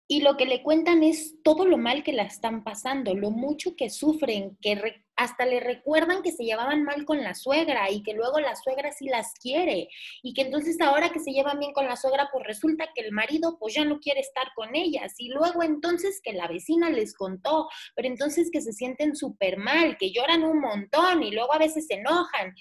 [0.08, 3.76] y lo que le cuentan es todo lo mal que la están pasando, lo mucho
[3.76, 4.80] que sufren, que
[5.16, 8.92] hasta le recuerdan que se llevaban mal con la suegra y que luego la suegra
[8.92, 9.88] sí las quiere
[10.22, 13.14] y que entonces ahora que se llevan bien con la suegra pues resulta que el
[13.14, 17.16] marido pues ya no quiere estar con ellas y luego entonces que la vecina les
[17.16, 21.60] contó, pero entonces que se sienten súper mal, que lloran un montón y luego a
[21.60, 22.54] veces se enojan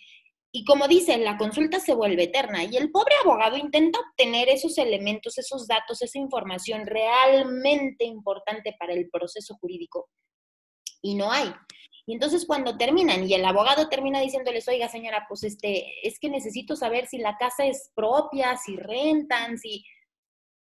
[0.57, 4.79] y como dicen, la consulta se vuelve eterna y el pobre abogado intenta obtener esos
[4.79, 10.09] elementos, esos datos, esa información realmente importante para el proceso jurídico
[11.03, 11.53] y no hay.
[12.07, 16.29] Y entonces cuando terminan y el abogado termina diciéndoles, oiga señora, pues este, es que
[16.29, 19.83] necesito saber si la casa es propia, si rentan, si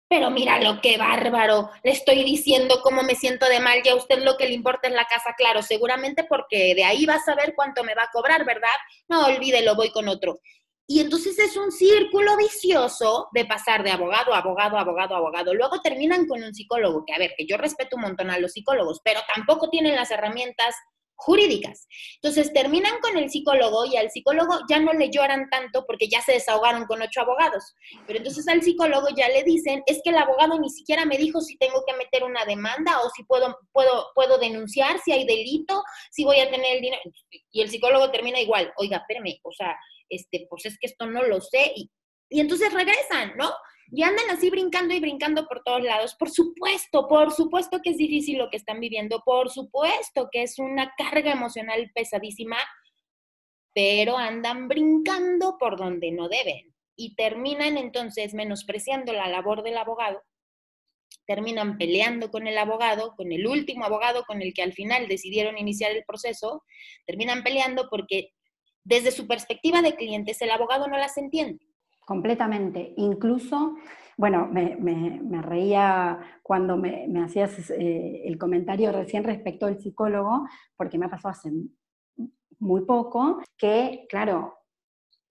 [0.08, 3.96] pero mira lo que bárbaro, le estoy diciendo cómo me siento de mal, ya a
[3.96, 7.24] usted lo que le importa es la casa, claro, seguramente porque de ahí va a
[7.24, 8.68] saber cuánto me va a cobrar, ¿verdad?
[9.08, 10.38] No, olvídelo, voy con otro.
[10.88, 15.52] Y entonces es un círculo vicioso de pasar de abogado a abogado, abogado, abogado.
[15.52, 18.52] Luego terminan con un psicólogo, que a ver, que yo respeto un montón a los
[18.52, 20.76] psicólogos, pero tampoco tienen las herramientas
[21.16, 21.88] jurídicas.
[22.16, 26.20] Entonces terminan con el psicólogo y al psicólogo ya no le lloran tanto porque ya
[26.20, 27.74] se desahogaron con ocho abogados.
[28.06, 31.40] Pero entonces al psicólogo ya le dicen, es que el abogado ni siquiera me dijo
[31.40, 35.82] si tengo que meter una demanda o si puedo, puedo, puedo denunciar, si hay delito,
[36.10, 37.02] si voy a tener el dinero.
[37.50, 39.76] Y el psicólogo termina igual, oiga, espérame, o sea,
[40.08, 41.72] este, pues es que esto no lo sé.
[41.74, 41.90] Y,
[42.28, 43.52] y entonces regresan, ¿no?
[43.90, 46.14] Y andan así brincando y brincando por todos lados.
[46.18, 50.58] Por supuesto, por supuesto que es difícil lo que están viviendo, por supuesto que es
[50.58, 52.58] una carga emocional pesadísima,
[53.74, 56.74] pero andan brincando por donde no deben.
[56.96, 60.22] Y terminan entonces menospreciando la labor del abogado,
[61.26, 65.58] terminan peleando con el abogado, con el último abogado con el que al final decidieron
[65.58, 66.64] iniciar el proceso,
[67.04, 68.32] terminan peleando porque
[68.82, 71.66] desde su perspectiva de clientes el abogado no las entiende
[72.06, 72.94] completamente.
[72.96, 73.76] Incluso,
[74.16, 80.46] bueno, me, reía cuando me, hacías eh, el comentario recién respecto al psicólogo,
[80.76, 81.50] porque me pasó hace
[82.58, 84.54] muy poco, que, claro,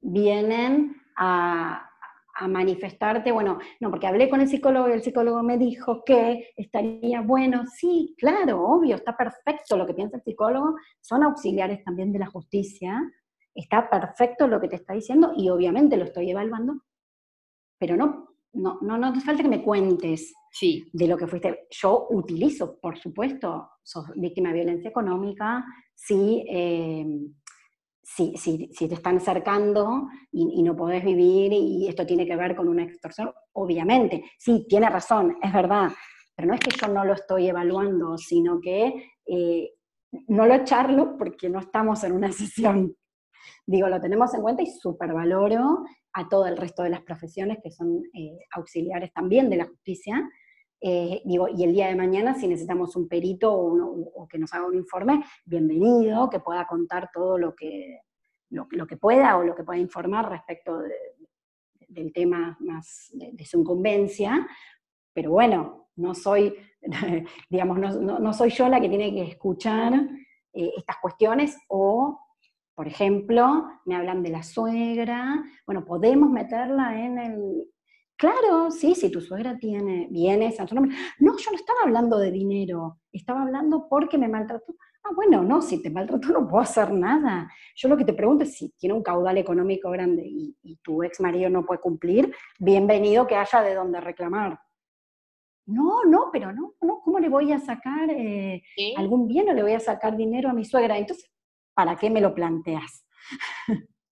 [0.02, 1.90] vienen a,
[2.36, 6.50] a manifestarte, bueno, no, porque hablé con el psicólogo y el psicólogo me dijo que
[6.58, 12.12] estaría bueno, sí, claro, obvio, está perfecto lo que piensa el psicólogo, son auxiliares también
[12.12, 13.02] de la justicia,
[13.56, 16.82] está perfecto lo que te está diciendo y obviamente lo estoy evaluando,
[17.80, 20.88] pero no, no, no, no falta que me cuentes sí.
[20.92, 21.68] de lo que fuiste.
[21.70, 27.06] Yo utilizo, por supuesto, sos víctima de violencia económica, si, eh,
[28.02, 32.68] si, si, te están acercando y, no podés vivir y esto tiene que ver con
[32.68, 35.92] una extorsión, obviamente, sí, tiene razón, es verdad,
[36.36, 39.72] pero no es que yo no lo estoy evaluando, sino que eh,
[40.28, 42.96] no lo charlo porque no estamos en una sesión
[43.66, 47.72] Digo, lo tenemos en cuenta y supervaloro a todo el resto de las profesiones que
[47.72, 50.30] son eh, auxiliares también de la justicia.
[50.82, 54.68] Eh, digo, y el día de mañana, si necesitamos un perito o, que nos haga
[54.68, 58.00] un informe, bienvenido, que pueda contar todo lo que,
[58.50, 60.80] lo, que pueda o lo que pueda informar respecto
[61.88, 64.48] del tema más de, su incumbencia.
[65.14, 66.56] Pero bueno, no soy,
[67.50, 69.94] digamos, no, soy yo la que tiene que escuchar
[70.54, 72.25] eh, estas cuestiones o
[72.76, 77.72] por ejemplo, me hablan de la suegra, bueno, podemos meterla en el...
[78.18, 80.96] Claro, sí, si tu suegra tiene bienes a tu nombre.
[81.20, 84.76] No, yo no estaba hablando de dinero, estaba hablando porque me maltrató.
[85.04, 87.50] Ah, bueno, no, si te maltrató no puedo hacer nada.
[87.76, 91.20] Yo lo que te pregunto es si tiene un caudal económico grande y, tu ex
[91.20, 94.60] marido no puede cumplir, bienvenido que haya de dónde reclamar.
[95.68, 98.62] No, no, pero no, no, ¿cómo le voy a sacar eh,
[98.98, 100.98] algún bien o le voy a sacar dinero a mi suegra?
[100.98, 101.35] Entonces,
[101.76, 103.06] ¿para qué me lo planteas?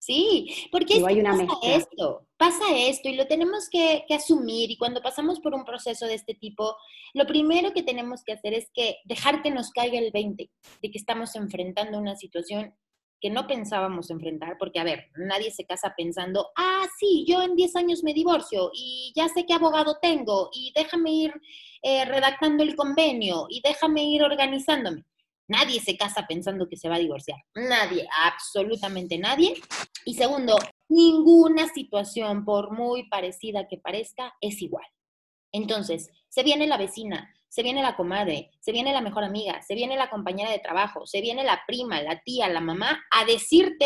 [0.05, 5.53] Sí, porque pasa esto, pasa esto y lo tenemos que, asumir y cuando pasamos por
[5.53, 6.76] un proceso de este tipo,
[7.14, 10.51] lo primero que tenemos que hacer es que dejar que nos caiga el 20
[10.82, 12.76] de que estamos enfrentando una situación
[13.22, 17.55] que no pensábamos enfrentar, porque a ver, nadie se casa pensando, ah, sí, yo en
[17.55, 21.34] 10 años me divorcio y ya sé qué abogado tengo y déjame ir
[21.82, 25.05] eh, redactando el convenio y déjame ir organizándome.
[25.48, 27.39] Nadie se casa pensando que se va a divorciar.
[27.56, 29.56] Nadie, absolutamente nadie.
[30.06, 30.58] Y segundo,
[30.89, 34.86] ninguna situación, por muy parecida que parezca, es igual.
[35.52, 39.76] Entonces, se viene la vecina, se viene la comadre, se viene la mejor amiga, se
[39.76, 43.86] viene la compañera de trabajo, se viene la prima, la tía, la mamá, a decirte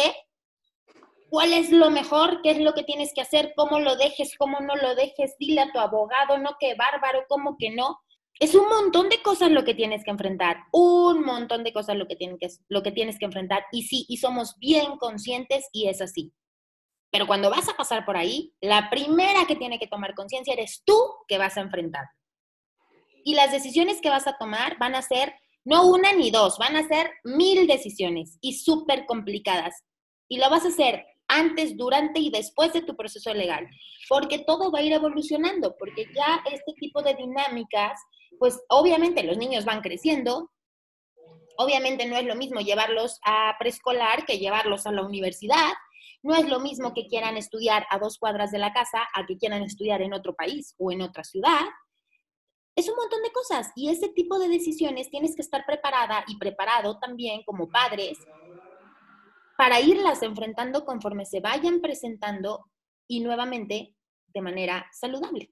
[1.30, 4.62] cuál es lo mejor, qué es lo que tienes que hacer, cómo lo dejes, cómo
[4.62, 8.00] no lo dejes, dile a tu abogado, no, qué bárbaro, cómo que no.
[8.40, 12.08] Es un montón de cosas lo que tienes que enfrentar, un montón de cosas lo
[12.08, 13.66] que, tienes que, lo que tienes que enfrentar.
[13.72, 16.34] Y sí, y somos bien conscientes y es así.
[17.12, 20.84] Pero cuando vas a pasar por ahí, la primera que tiene que tomar conciencia eres
[20.86, 20.96] tú
[21.28, 22.06] que vas a enfrentar.
[23.24, 25.34] Y las decisiones que vas a tomar van a ser
[25.66, 29.84] no una ni dos, van a ser mil decisiones y súper complicadas.
[30.30, 33.68] Y lo vas a hacer antes, durante y después de tu proceso legal,
[34.10, 38.00] porque todo va a ir evolucionando, porque ya este tipo de dinámicas,
[38.40, 40.52] pues obviamente los niños van creciendo,
[41.58, 45.74] obviamente no es lo mismo llevarlos a preescolar que llevarlos a la universidad,
[46.24, 49.38] no es lo mismo que quieran estudiar a dos cuadras de la casa a que
[49.38, 51.62] quieran estudiar en otro país o en otra ciudad.
[52.76, 56.38] Es un montón de cosas y ese tipo de decisiones tienes que estar preparada y
[56.38, 58.20] preparado también como padres
[59.58, 62.66] para irlas enfrentando conforme se vayan presentando
[63.08, 63.96] y nuevamente
[64.28, 65.52] de manera saludable.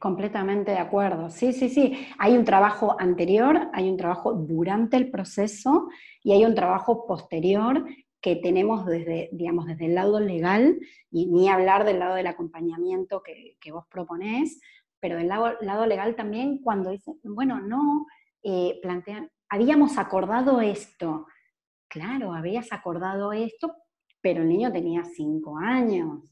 [0.00, 1.30] Completamente de acuerdo.
[1.30, 2.06] Sí, sí, sí.
[2.18, 5.88] Hay un trabajo anterior, hay un trabajo durante el proceso
[6.24, 7.84] y hay un trabajo posterior
[8.20, 10.78] que tenemos desde, digamos, desde el lado legal,
[11.10, 14.60] y ni hablar del lado del acompañamiento que, vos proponés,
[15.00, 18.06] pero del lado, lado, legal también cuando dicen, bueno, no,
[18.44, 21.26] eh, plantean, habíamos acordado esto,
[21.92, 23.70] claro, habías acordado esto,
[24.22, 26.22] pero el niño tenía cinco años.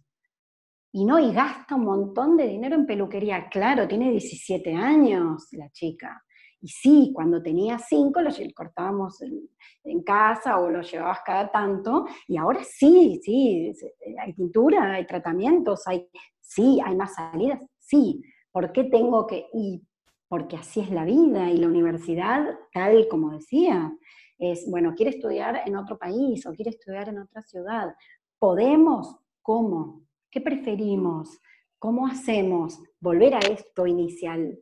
[0.92, 3.48] Y no, y gasta un montón de dinero en peluquería.
[3.50, 6.24] Claro, tiene 17 años la chica.
[6.62, 12.36] Y sí, cuando tenía cinco lo cortábamos en, casa o lo llevabas cada tanto, y
[12.36, 13.72] ahora sí, sí,
[14.18, 16.08] hay pintura, hay tratamientos, hay,
[16.40, 18.22] sí, hay más salidas, sí.
[18.50, 19.82] ¿Por qué tengo que ir?
[20.28, 23.92] Porque así es la vida y la universidad, tal como decía,
[24.40, 27.94] es, bueno, quiere estudiar en otro país o quiere estudiar en otra ciudad.
[28.38, 29.16] ¿Podemos?
[29.42, 30.06] ¿Cómo?
[30.30, 31.38] ¿Qué preferimos?
[31.78, 32.82] ¿Cómo hacemos?
[32.98, 34.58] Volver a esto inicial,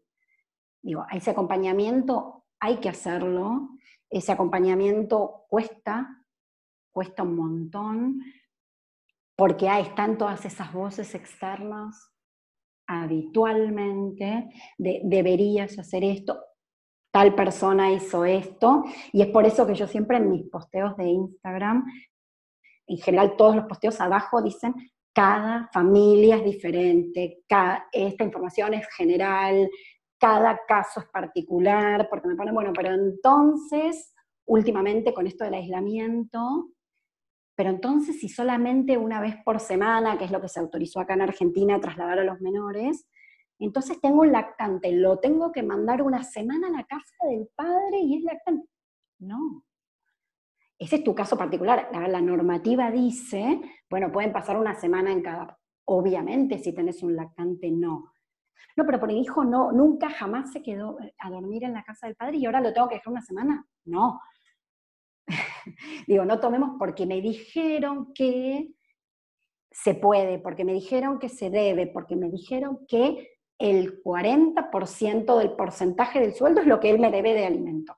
[0.82, 3.70] digo, ese acompañamiento hay que hacerlo,
[4.10, 6.24] ese acompañamiento cuesta,
[6.92, 8.20] cuesta un montón,
[9.36, 12.12] porque ahí están todas esas voces externas
[12.88, 14.48] habitualmente
[14.78, 16.42] de deberías hacer esto,
[17.18, 21.08] tal persona hizo esto, y es por eso que yo siempre en mis posteos de
[21.08, 21.84] Instagram,
[22.86, 24.72] en general todos los posteos abajo dicen,
[25.12, 27.42] cada familia es diferente,
[27.90, 29.68] esta información es general,
[30.16, 34.14] cada caso es particular, porque me ponen, bueno, pero entonces,
[34.46, 36.68] últimamente con esto del aislamiento,
[37.56, 41.14] pero entonces si solamente una vez por semana, que es lo que se autorizó acá
[41.14, 43.08] en Argentina, trasladar a los menores,
[43.58, 47.98] entonces tengo un lactante, lo tengo que mandar una semana a la casa del padre
[48.00, 48.68] y es lactante.
[49.18, 49.64] No.
[50.78, 51.88] Ese es tu caso particular.
[51.92, 55.58] La, la normativa dice, bueno, pueden pasar una semana en cada.
[55.86, 58.12] Obviamente, si tenés un lactante, no.
[58.76, 61.82] No, pero por el hijo no, nunca jamás se quedó eh, a dormir en la
[61.82, 63.66] casa del padre y ahora lo tengo que dejar una semana.
[63.84, 64.20] No.
[66.06, 68.70] Digo, no tomemos porque me dijeron que
[69.70, 75.52] se puede, porque me dijeron que se debe, porque me dijeron que el 40% del
[75.52, 77.96] porcentaje del sueldo es lo que él me debe de alimentos.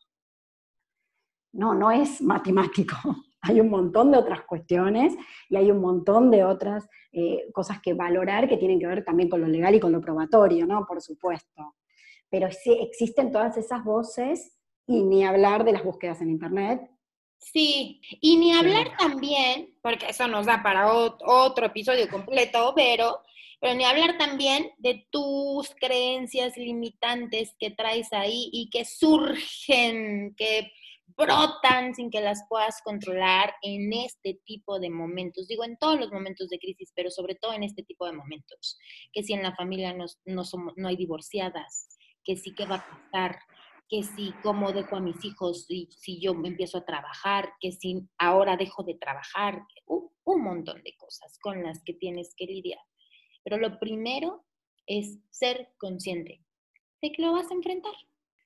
[1.53, 2.97] No, no es matemático.
[3.43, 5.15] hay un montón de otras cuestiones
[5.49, 9.29] y hay un montón de otras eh, cosas que valorar que tienen que ver también
[9.29, 10.87] con lo legal y con lo probatorio, ¿no?
[10.87, 11.77] Por supuesto.
[12.29, 14.57] Pero sí existen todas esas voces
[14.87, 16.91] y ni hablar de las búsquedas en Internet.
[17.39, 23.23] Sí, y ni hablar también, porque eso nos da para otro episodio completo, pero,
[23.61, 30.73] pero ni hablar también de tus creencias limitantes que traes ahí y que surgen, que
[31.17, 35.47] brotan sin que las puedas controlar en este tipo de momentos.
[35.47, 38.79] Digo, en todos los momentos de crisis, pero sobre todo en este tipo de momentos.
[39.13, 41.89] Que si en la familia no, no, somos, no hay divorciadas,
[42.25, 43.39] que sí que va a pasar,
[43.91, 48.09] que si cómo dejo a mis hijos si, si yo empiezo a trabajar, que si
[48.19, 52.81] ahora dejo de trabajar, un montón de cosas con las que tienes que lidiar.
[53.45, 54.45] Pero lo primero
[54.87, 56.43] es ser consciente
[57.03, 57.95] de que lo vas a enfrentar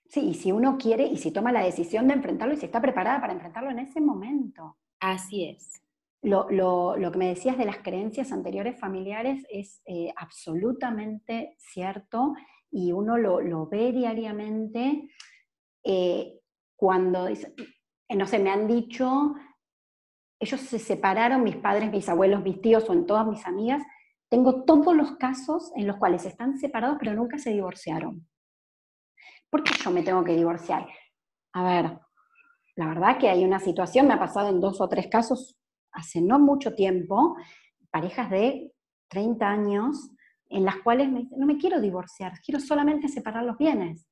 [0.08, 2.80] Sí, y si uno quiere y si toma la decisión de enfrentarlo y si está
[2.80, 4.76] preparada para enfrentarlo en ese momento.
[5.00, 5.82] Así es.
[6.22, 6.46] Lo,
[7.12, 12.34] que me decías de las creencias anteriores familiares es eh, absolutamente cierto
[12.70, 15.08] y uno lo, ve diariamente.
[15.82, 16.40] Eh,
[16.76, 17.36] cuando, eh,
[18.16, 19.34] no sé, me han dicho,
[20.38, 23.82] ellos se separaron, mis padres, mis abuelos, mis tíos o en todas mis amigas,
[24.28, 28.26] tengo todos los casos en los cuales están separados pero nunca se divorciaron.
[29.50, 30.86] ¿Por qué yo me tengo que divorciar?
[31.52, 31.98] A ver,
[32.76, 35.56] la verdad que hay una situación, me ha pasado en dos o tres casos
[35.92, 37.36] hace no mucho tiempo,
[37.90, 38.72] parejas de
[39.08, 40.10] 30 años,
[40.48, 44.08] en las cuales me dicen, no me quiero divorciar, quiero solamente separar los bienes.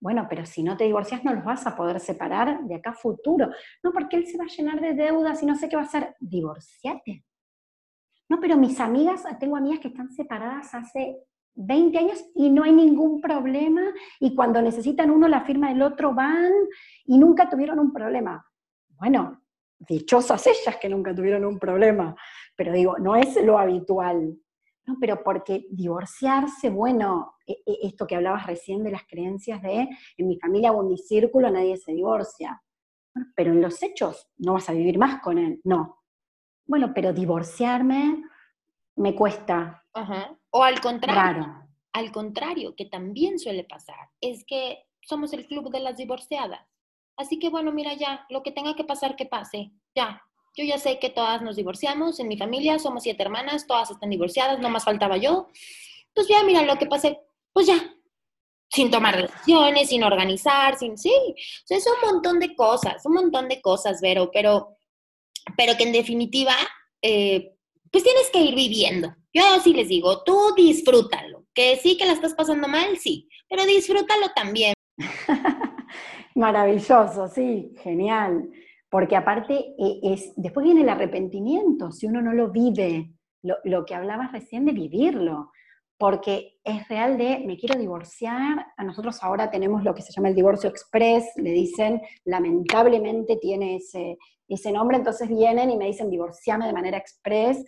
[0.00, 2.94] Bueno, pero si no te divorcias no los vas a poder separar de acá a
[2.94, 3.48] futuro.
[3.82, 5.86] No, porque él se va a llenar de deudas y no sé qué va a
[5.86, 6.14] hacer.
[6.20, 7.24] Divorciate.
[8.28, 11.18] No, pero mis amigas, tengo amigas que están separadas hace
[11.56, 13.82] 20 años y no hay ningún problema
[14.18, 16.52] y cuando necesitan uno la firma del otro van
[17.04, 18.44] y nunca tuvieron un problema.
[18.88, 19.42] Bueno,
[19.78, 22.14] dichosas ellas que nunca tuvieron un problema,
[22.56, 24.38] pero digo, no es lo habitual.
[24.86, 29.88] No, pero porque divorciarse, bueno, e, e, esto que hablabas recién de las creencias de
[30.18, 32.60] en mi familia o en mi círculo nadie se divorcia.
[33.36, 36.03] pero en los hechos no vas a vivir más con él, no.
[36.66, 38.22] Bueno, pero divorciarme
[38.96, 39.84] me cuesta.
[40.50, 41.60] O al contrario.
[41.92, 46.66] Al contrario, que también suele pasar, es que somos el club de las divorciadas.
[47.16, 49.70] Así que bueno, mira ya, lo que tenga que pasar, que pase.
[49.94, 50.20] Ya,
[50.56, 54.10] yo ya sé que todas nos divorciamos, en mi familia somos siete hermanas, todas están
[54.10, 55.48] divorciadas, no más faltaba yo.
[56.14, 57.20] Pues ya, mira, lo que pase,
[57.52, 57.94] pues ya,
[58.70, 63.14] sin tomar decisiones, sin organizar, sin, sí, o sea, es un montón de cosas, un
[63.14, 64.73] montón de cosas, Vero, pero,
[65.56, 66.54] pero que en definitiva,
[67.02, 67.52] eh,
[67.90, 69.14] pues tienes que ir viviendo.
[69.32, 73.64] Yo sí les digo, tú disfrútalo, que sí que la estás pasando mal, sí, pero
[73.64, 74.74] disfrútalo también.
[76.34, 78.50] Maravilloso, sí, genial.
[78.90, 83.10] Porque aparte, eh, es, después viene el arrepentimiento, si uno no lo vive,
[83.42, 85.50] lo, lo que hablabas recién de vivirlo
[85.98, 88.66] porque es real de me quiero divorciar.
[88.76, 93.76] A nosotros ahora tenemos lo que se llama el divorcio express, le dicen, lamentablemente tiene
[93.76, 97.64] ese, nombre, entonces vienen y me dicen divorciame de manera express.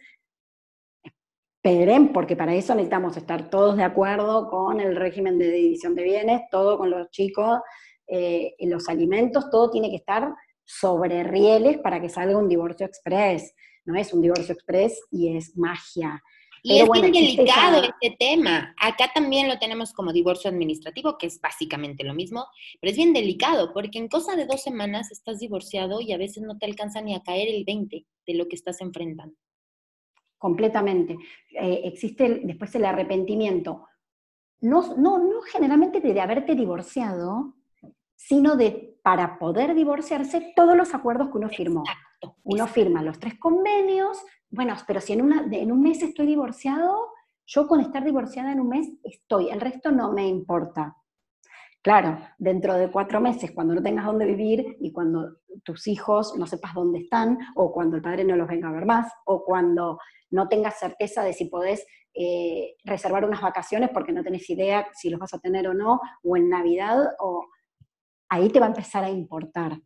[1.62, 6.04] Esperen, porque para eso necesitamos estar todos de acuerdo con el régimen de división de
[6.04, 7.60] bienes, todo con los chicos,
[8.06, 10.32] eh, los alimentos, todo tiene que estar
[10.64, 13.54] sobre rieles para que salga un divorcio express.
[13.84, 16.22] No es un divorcio express y es magia.
[16.62, 18.74] Y es bien delicado este tema.
[18.80, 22.46] Acá también lo tenemos como divorcio administrativo, que es básicamente lo mismo,
[22.80, 26.42] pero es bien delicado porque en cosa de dos semanas estás divorciado y a veces
[26.42, 29.36] no te alcanza ni a caer el 20 de lo que estás enfrentando.
[30.38, 31.16] Completamente.
[31.58, 33.86] Eh, existe después el arrepentimiento.
[34.60, 37.54] No, no, no generalmente de haberte divorciado,
[38.16, 41.84] sino de para poder divorciarse todos los acuerdos que uno firmó.
[42.42, 44.18] Uno firma los tres convenios,
[44.56, 47.12] bueno, pero si en, una, en un mes estoy divorciado,
[47.46, 50.96] yo con estar divorciada en un mes estoy, el resto no me importa.
[51.82, 56.46] Claro, dentro de cuatro meses, cuando no tengas dónde vivir y cuando tus hijos no
[56.46, 59.98] sepas dónde están, o cuando el padre no los venga a ver más, o cuando
[60.30, 65.10] no tengas certeza de si podés eh, reservar unas vacaciones porque no tenés idea si
[65.10, 67.46] los vas a tener o no, o en Navidad, o
[68.30, 69.78] ahí te va a empezar a importar.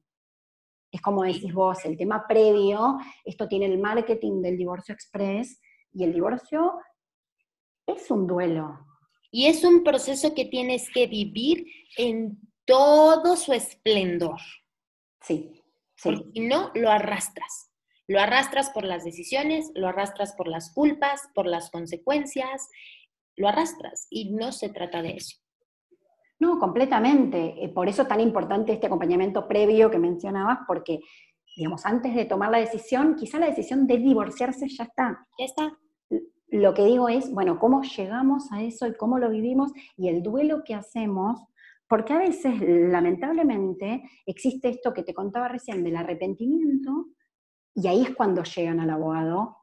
[0.90, 5.60] Es como decís vos, el tema previo, esto tiene el marketing del divorcio express
[5.92, 6.78] y el divorcio
[7.86, 8.86] es un duelo.
[9.30, 11.64] Y es un proceso que tienes que vivir
[11.96, 14.40] en todo su esplendor.
[15.20, 15.62] Sí,
[15.96, 16.02] sí.
[16.02, 17.70] Porque si no, lo arrastras.
[18.08, 22.68] Lo arrastras por las decisiones, lo arrastras por las culpas, por las consecuencias,
[23.36, 25.36] lo arrastras y no se trata de eso.
[26.40, 27.62] No, completamente.
[27.62, 31.00] Eh, por eso tan importante este acompañamiento previo que mencionabas, porque,
[31.54, 35.26] digamos, antes de tomar la decisión, quizá la decisión de divorciarse ya está.
[35.38, 35.78] Ya está.
[36.48, 40.22] Lo que digo es, bueno, cómo llegamos a eso y cómo lo vivimos y el
[40.22, 41.44] duelo que hacemos,
[41.86, 47.06] porque a veces, lamentablemente, existe esto que te contaba recién del arrepentimiento,
[47.74, 49.58] y ahí es cuando llegan al abogado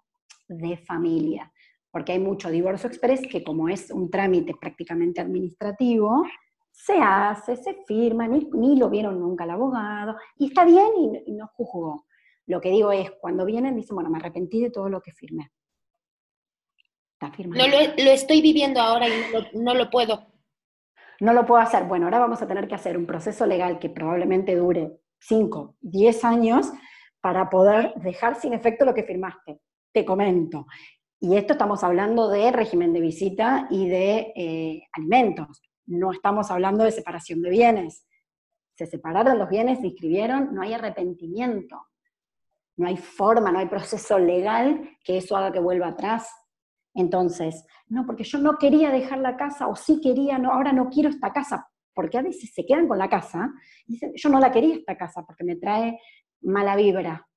[0.47, 1.51] de familia,
[1.91, 6.23] porque hay mucho divorcio express que como es un trámite prácticamente administrativo,
[6.77, 11.47] se hace, se firma, ni, lo vieron nunca el abogado, y está bien y, no
[11.47, 12.05] juzgó.
[12.45, 15.51] Lo que digo es, cuando vienen, dicen, bueno, me arrepentí de todo lo que firmé.
[17.13, 17.67] Está firmado.
[17.67, 19.11] No lo, estoy viviendo ahora y
[19.55, 20.27] no lo, puedo.
[21.19, 21.85] No lo puedo hacer.
[21.85, 26.25] Bueno, ahora vamos a tener que hacer un proceso legal que probablemente dure 5, 10
[26.25, 26.71] años
[27.19, 29.59] para poder dejar sin efecto lo que firmaste.
[29.91, 30.67] Te comento.
[31.19, 36.83] Y esto estamos hablando de régimen de visita y de eh, alimentos no estamos hablando
[36.83, 38.05] de separación de bienes.
[38.75, 41.87] Se separaron los bienes, se inscribieron, no hay arrepentimiento.
[42.75, 46.29] No hay forma, no hay proceso legal que eso haga que vuelva atrás.
[46.93, 50.89] Entonces, no, porque yo no quería dejar la casa o sí quería, no, ahora no
[50.89, 51.69] quiero esta casa.
[51.93, 53.51] porque a veces se quedan con la casa
[53.87, 55.99] y dicen, yo no la quería esta casa porque me trae
[56.41, 57.27] mala vibra.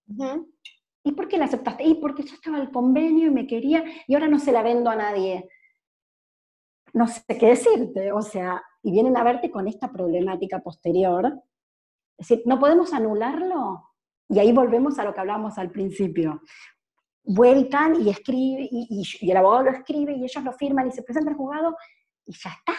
[1.03, 1.84] ¿Y por qué la aceptaste?
[1.84, 4.90] Y porque yo estaba al convenio y me quería y ahora no se la vendo
[4.90, 5.48] a nadie.
[6.93, 11.26] No sé qué decirte, o sea, y vienen a verte con esta problemática posterior.
[12.16, 13.91] Es decir, no podemos anularlo.
[14.28, 16.43] Y ahí volvemos a lo que hablábamos al principio.
[17.24, 21.30] Vuelcan y escribe, y, el abogado lo escribe y ellos lo firman y se presenta
[21.30, 21.76] al juzgado
[22.26, 22.74] y ya está.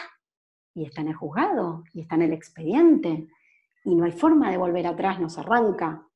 [0.74, 3.28] Y está en el juzgado, y está en el expediente.
[3.84, 6.06] Y no hay forma de volver atrás, no se arranca.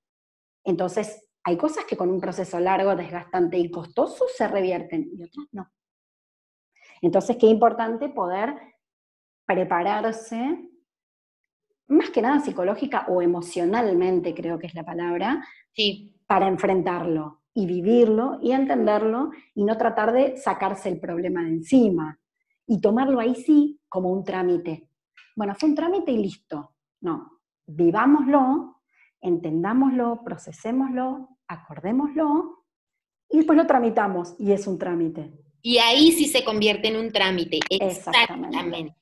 [0.65, 5.47] Entonces, hay cosas que con un proceso largo, desgastante y costoso se revierten y otras
[5.53, 5.71] no.
[7.01, 8.55] Entonces, qué importante poder
[9.47, 10.71] prepararse,
[11.89, 16.17] más que nada psicológica o emocionalmente, creo que es la palabra, sí.
[16.27, 22.19] para enfrentarlo y vivirlo y entenderlo y no tratar de sacarse el problema de encima
[22.67, 24.91] y tomarlo ahí sí como un trámite.
[25.37, 26.75] Bueno, fue un trámite y listo.
[27.01, 28.83] No, vivámoslo,
[29.21, 32.65] entendámoslo, procesémoslo, acordémoslo
[33.29, 35.46] y después lo tramitamos y es un trámite.
[35.67, 37.59] Y ahí sí se convierte en un trámite.
[37.69, 38.95] Exactamente.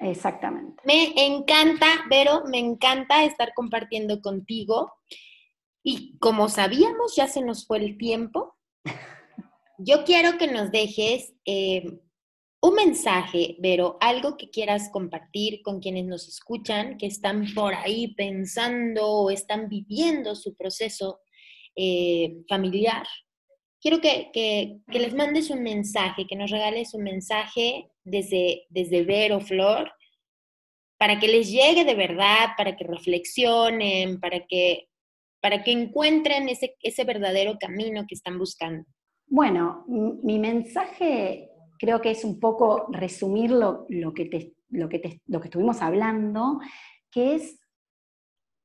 [0.00, 0.82] Exactamente.
[0.84, 4.92] Me encanta, Vero, me encanta estar compartiendo contigo.
[5.82, 8.54] Y como sabíamos, ya se nos fue el tiempo.
[9.78, 12.00] Yo quiero que nos dejes eh,
[12.60, 18.12] un mensaje, Vero, algo que quieras compartir con quienes nos escuchan, que están por ahí
[18.14, 21.20] pensando o están viviendo su proceso
[21.74, 23.06] eh, familiar.
[23.82, 29.92] Quiero que, les mandes un mensaje, que nos regales un mensaje desde, desde Vero Flor,
[30.98, 34.88] para que les llegue de verdad, para que reflexionen, para que,
[35.40, 38.86] para que encuentren ese, ese verdadero camino que están buscando.
[39.26, 45.48] Bueno, mi mensaje creo que es un poco resumir lo, que, lo, que lo que
[45.48, 46.60] estuvimos hablando,
[47.10, 47.58] que es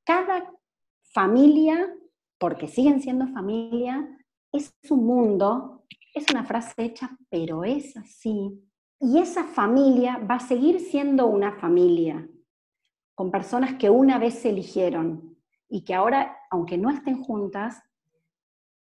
[0.06, 0.54] cada
[1.12, 1.92] familia
[2.38, 4.08] porque siguen siendo familia,
[4.58, 8.62] es un mundo, es una frase hecha, pero es así.
[9.00, 12.28] Y esa familia va a seguir siendo una familia,
[13.16, 15.38] con personas que una vez se eligieron
[15.70, 17.82] y que ahora, aunque no estén juntas,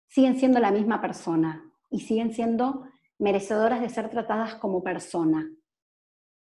[0.09, 2.85] siguen siendo la misma persona y siguen siendo
[3.19, 5.49] merecedoras de ser tratadas como persona.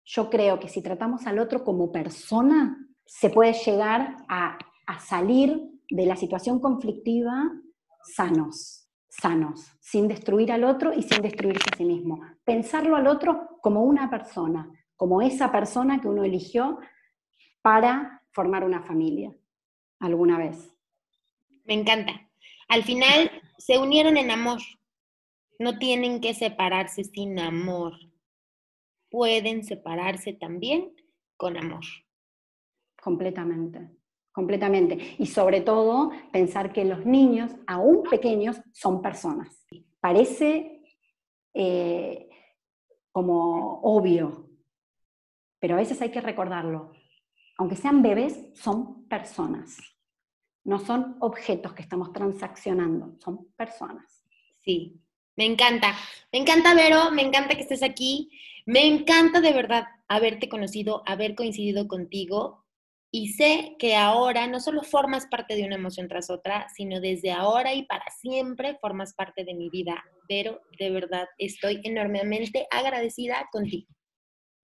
[0.03, 5.71] Yo creo que si tratamos al otro como persona, se puede llegar a, a salir
[5.89, 7.51] de la situación conflictiva
[8.05, 8.84] sanos,
[9.21, 12.21] sanos, sin destruir al otro y sin destruirse a sí mismo.
[12.43, 16.79] Pensarlo al otro como una persona, como esa persona que uno eligió
[17.61, 19.33] para formar una familia
[19.99, 20.73] alguna vez.
[21.63, 22.29] Me encanta.
[22.67, 24.61] Al final se unieron en amor.
[25.57, 27.93] No tienen que separarse sin amor.
[29.09, 30.93] Pueden separarse también
[31.37, 31.83] con amor.
[33.01, 33.89] Completamente
[34.35, 35.15] completamente.
[35.17, 39.65] Y sobre todo, pensar que los niños, aún pequeños, son personas.
[40.01, 40.83] Parece
[41.53, 42.27] eh,
[43.13, 44.49] como obvio,
[45.57, 46.91] pero a veces hay que recordarlo.
[47.57, 49.77] Aunque sean bebés, son personas.
[50.65, 54.25] No son objetos que estamos transaccionando, son personas.
[54.59, 54.99] Sí,
[55.37, 55.95] me encanta.
[56.33, 58.31] Me encanta, Vero, me encanta que estés aquí.
[58.65, 62.64] Me encanta de verdad haberte conocido, haber coincidido contigo
[63.17, 67.31] y sé que ahora no solo formas parte de una emoción tras otra, sino desde
[67.31, 70.03] ahora y para siempre formas parte de mi vida.
[70.27, 73.87] Pero de verdad estoy enormemente agradecida contigo.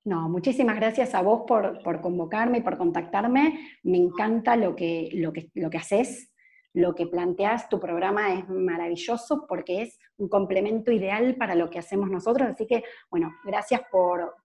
[0.04, 3.78] No, muchísimas gracias a vos por, por convocarme y por contactarme.
[3.84, 6.32] Me encanta lo que, lo, que, lo que haces
[6.74, 11.80] lo que planteas, tu programa es maravilloso porque es un complemento ideal para lo que
[11.80, 12.48] hacemos nosotros.
[12.50, 13.82] Así que, bueno, gracias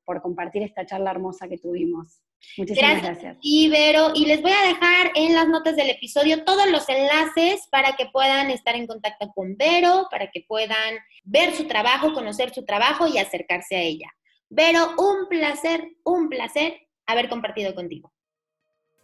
[0.06, 2.22] por, compartir esta charla hermosa que tuvimos.
[2.56, 3.36] Muchísimas gracias.
[3.42, 7.96] Ibero, y les voy a dejar en las notas del episodio todos los enlaces para
[7.96, 10.94] que puedan estar en contacto con Vero, para que puedan
[11.24, 14.08] ver su trabajo, conocer su trabajo y acercarse a ella.
[14.48, 18.12] Vero, un placer, un placer haber compartido contigo.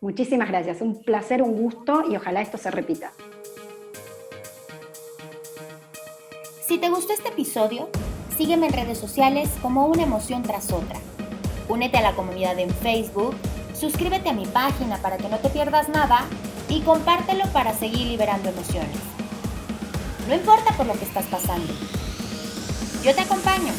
[0.01, 3.13] Muchísimas gracias, un placer, un gusto y ojalá esto se repita.
[6.67, 7.89] Si te gustó este episodio,
[8.37, 10.99] sígueme en redes sociales como una emoción tras otra.
[11.69, 13.35] Únete a la comunidad en Facebook,
[13.75, 16.25] suscríbete a mi página para que no te pierdas nada
[16.69, 18.99] y compártelo para seguir liberando emociones.
[20.29, 21.73] No importa por lo que estás pasando.
[23.03, 23.73] Yo te acompaño.